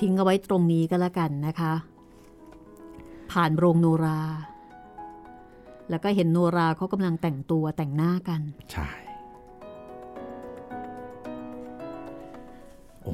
[0.00, 1.72] ทิ้งเอาไว้ตรงนี้ก็แล้วกันนะคะ
[3.30, 4.20] ผ่านโรงโนรา
[5.90, 8.40] แล้วก็เห็นโนราเขากำลังแต่งตัวแต่งหน้ากัน
[8.72, 9.03] ใช่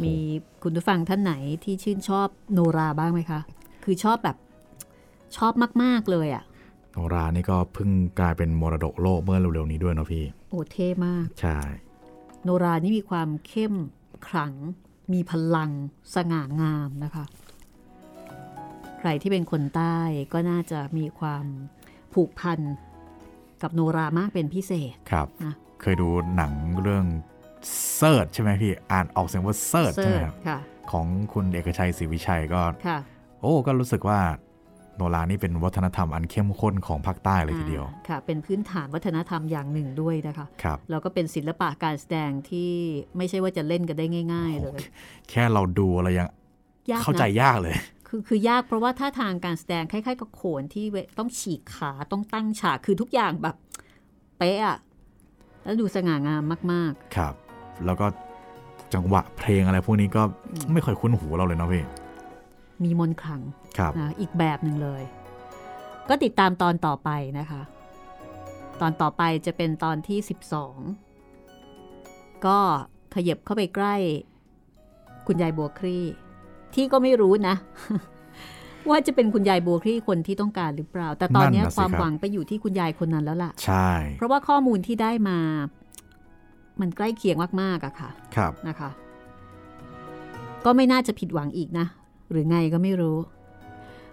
[0.05, 0.17] มี
[0.63, 1.35] คุณผู้ฟังท่านไหน
[1.65, 3.41] ที่ชื่นชอบโนราบ้างไหมคะ
[3.85, 4.37] คือชอบแบบ
[5.37, 6.45] ชอบมาก ๆ เลยอะ่ะ
[6.93, 11.59] โนรานี่ก็เพิ่งกลายเป็นมรดกโลกเมื่อเร็วๆนี้ด้วยเนาะพี่ โอ้เท่มาก ใช่
[12.45, 13.75] โนรานี่มีความเข้ม
[14.27, 14.53] ขลัง
[15.13, 15.71] มีพลัง
[16.15, 17.25] สง่างามนะคะ
[18.99, 19.99] ใครที่เป็นคนใต้
[20.33, 21.45] ก็น่าจะมีความ
[22.15, 22.61] ผูกพัน
[23.63, 27.05] กับโนรามากเป็นพิเศษครับนะเคยดูหนังเรื่อง
[27.95, 30.59] เทริดใช่ไหมพี่อ่านออกเสียงว่าเซิร์ชเซิใช่ไหมร์ชครับค่ะ
[30.93, 32.99] ของคุณเอกชัยศรีวิชัยก็ค่ะ
[33.41, 34.21] โอ้ก็รู้สึกว่า
[34.97, 42.73] โนรานี่เป็นวัฒนธรรมอันเข้มข้นของภาคใต้เลยทีเดียวอ่าค่ะ เป็นพื้นฐานวัฒนธรรมอย่างหนึ่งด้วยนะคะครับแล้วก็เป็นศิลปะการแสดงที่
[43.17, 44.79] ไม่ใช่ว่าจะเล่นกันได้ง่าย ๆ เลย
[45.31, 46.29] แค่เราดูอะไรยัง
[46.91, 47.77] ยากเข้าใจนะยากเลย
[48.09, 53.57] คือคือยากเพราะว่าท่าทางการแสดงคล้ายๆกับโขนที่เวต้องฉีกขาต้องตั้งฉากคือทุกอย่างแบบ
[54.39, 54.79] เป๊ะอะ
[55.65, 56.43] แล้วดูสง่างาม
[56.73, 57.35] มากครับ
[57.87, 58.07] แล้วก็
[58.95, 60.23] จังหวะเพลงอะไรพวกนี้ก็
[60.73, 63.41] ไม่ค่อยคุ้นหูเราเลยเนาะพี่ๆมีมนต์ขลัง
[63.79, 65.03] ครับนะอีกแบบหนึ่งเลย
[66.09, 67.63] ก็ติดตามตอนต่อไปนะคะ
[68.81, 70.19] ตอนต่อไปจะเป็นตอนที่
[71.27, 72.59] 12 ก็
[73.15, 73.95] ขยับเข้าไปใกล้
[75.27, 76.05] คุณยายบัวคลี่
[76.75, 77.55] ที่ก็ไม่รู้นะ
[78.89, 85.39] ว่าจะเป็นคุณยายบัวคลี่คนที่ต้องการหรือเปล่า แต่ตอนเนี้ยนั่นน่ะสิความครับหวังไปอยู่ที่คุณยายคนนั้นแล้วล่ะ ใช่ เพราะว่าข้อมูลที่ได้มา
[86.81, 88.91] มันใกล้เคียงมากๆอะค่ะครับนะคะ
[90.65, 91.87] ก็ไม่น่าจะผิดหวังอีกนะ
[92.31, 93.19] หรือไงก็ไม่รู้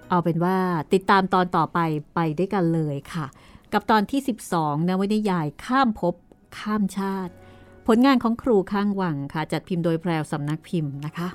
[0.10, 0.58] เอาเป็นว่า
[0.94, 1.80] ติดตามตอนต่อไป
[2.16, 3.26] ไปด้วยกันเลยค่ะ
[3.74, 4.22] กับตอนที่
[4.54, 6.16] 12นวนิยายข้ามภพ
[6.60, 7.34] ข้ามชาติ
[7.88, 11.28] ผลงานของครูข้างวังค่ะ จัดพิมพ์โดยแพรวสำนักพิมพ์นะคะ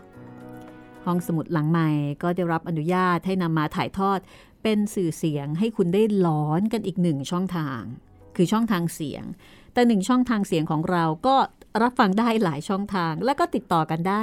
[1.05, 1.89] ห้องสมุดหลังใหม่
[2.23, 4.19] ก็ได้รับอนุญาตให้นำมาถ่ายทอด
[4.63, 7.81] เป็นสื่อเสียงให้คุณได้หลอนกันอีกหนึ่งช่องทาง
[8.37, 9.25] คือช่องทางเสียง
[9.75, 11.37] แต่หนึ่งช่องทางเสียงของเราก็
[11.83, 14.23] รับฟังได้หลายช่องทาง และก็ติดต่อกันได้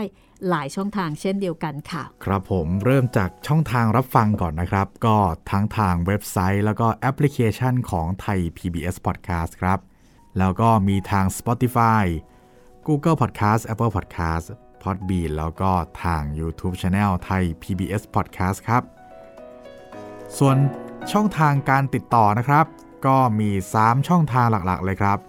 [0.50, 5.18] หลายช่องทางเช่นเดียวกันค่ะ ครับผมเริ่มจากช่องทางรับฟังก่อนนะครับ ก็
[5.52, 9.80] ทั้งทางเว็บไซต์ แล้วก็แอปพลิเคชันของไทย PBS Podcast ครับ
[10.39, 12.04] แล้วก็มีทาง Spotify
[12.88, 14.45] Google Podcast Apple Podcast
[14.82, 15.72] Podbean แล้วก็
[16.04, 18.84] ทาง YouTube Channel ไทย PBS Podcast ครับ
[20.38, 20.58] ส่วน
[21.12, 22.66] ช่องทางการติดต่อนะครับ
[23.06, 25.20] ก็มี 3 ช่องทางหลักๆ เลยครับ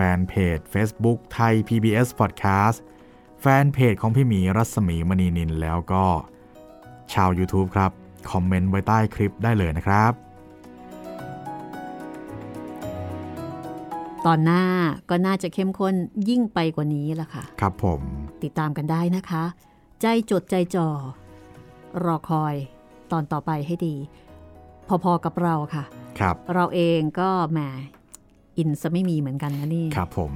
[0.00, 2.78] ฟนเพจ Facebook ไทย PBS Podcast
[3.40, 6.04] แฟนเพจของพี่หมีรัศมีมณีนินแล้วก็
[7.12, 7.90] ชาว YouTube ครับ
[8.30, 10.12] คอมเมนต์ไว้ใต้คลิปได้เลยนะครับ
[14.26, 14.64] ตอนหน้า
[15.10, 15.94] ก็น่าจะเข้มข้น
[16.28, 18.00] ยิ่งไปกว่านี้ละค่ะ ครับผม
[18.44, 19.44] ติดตามกันได้นะคะ
[20.00, 20.88] ใจจดใจจ่อ
[22.04, 22.54] รอคอย
[23.12, 23.96] ตอนต่อไปให้ดี
[25.04, 25.84] พอๆกับเราค่ะ
[26.18, 27.60] ครับ เราเองก็แหม
[28.58, 30.32] อินซะไม่มีเหมือนกันนะนี่ครับผม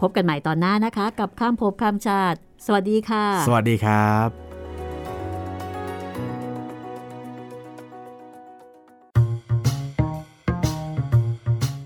[0.00, 4.28] พบกันใหม่ตอนหน้านะคะ กับข้ามภพข้ามชาติ สวัสดีค่ะ สวัสดีครับ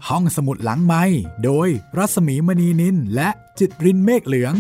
[0.09, 1.05] ห้องสมุดหลังไม้
[1.45, 1.69] โดย
[1.99, 3.29] รัศมีมณีนินและ
[3.59, 4.55] จิตรินเมฆเหลือง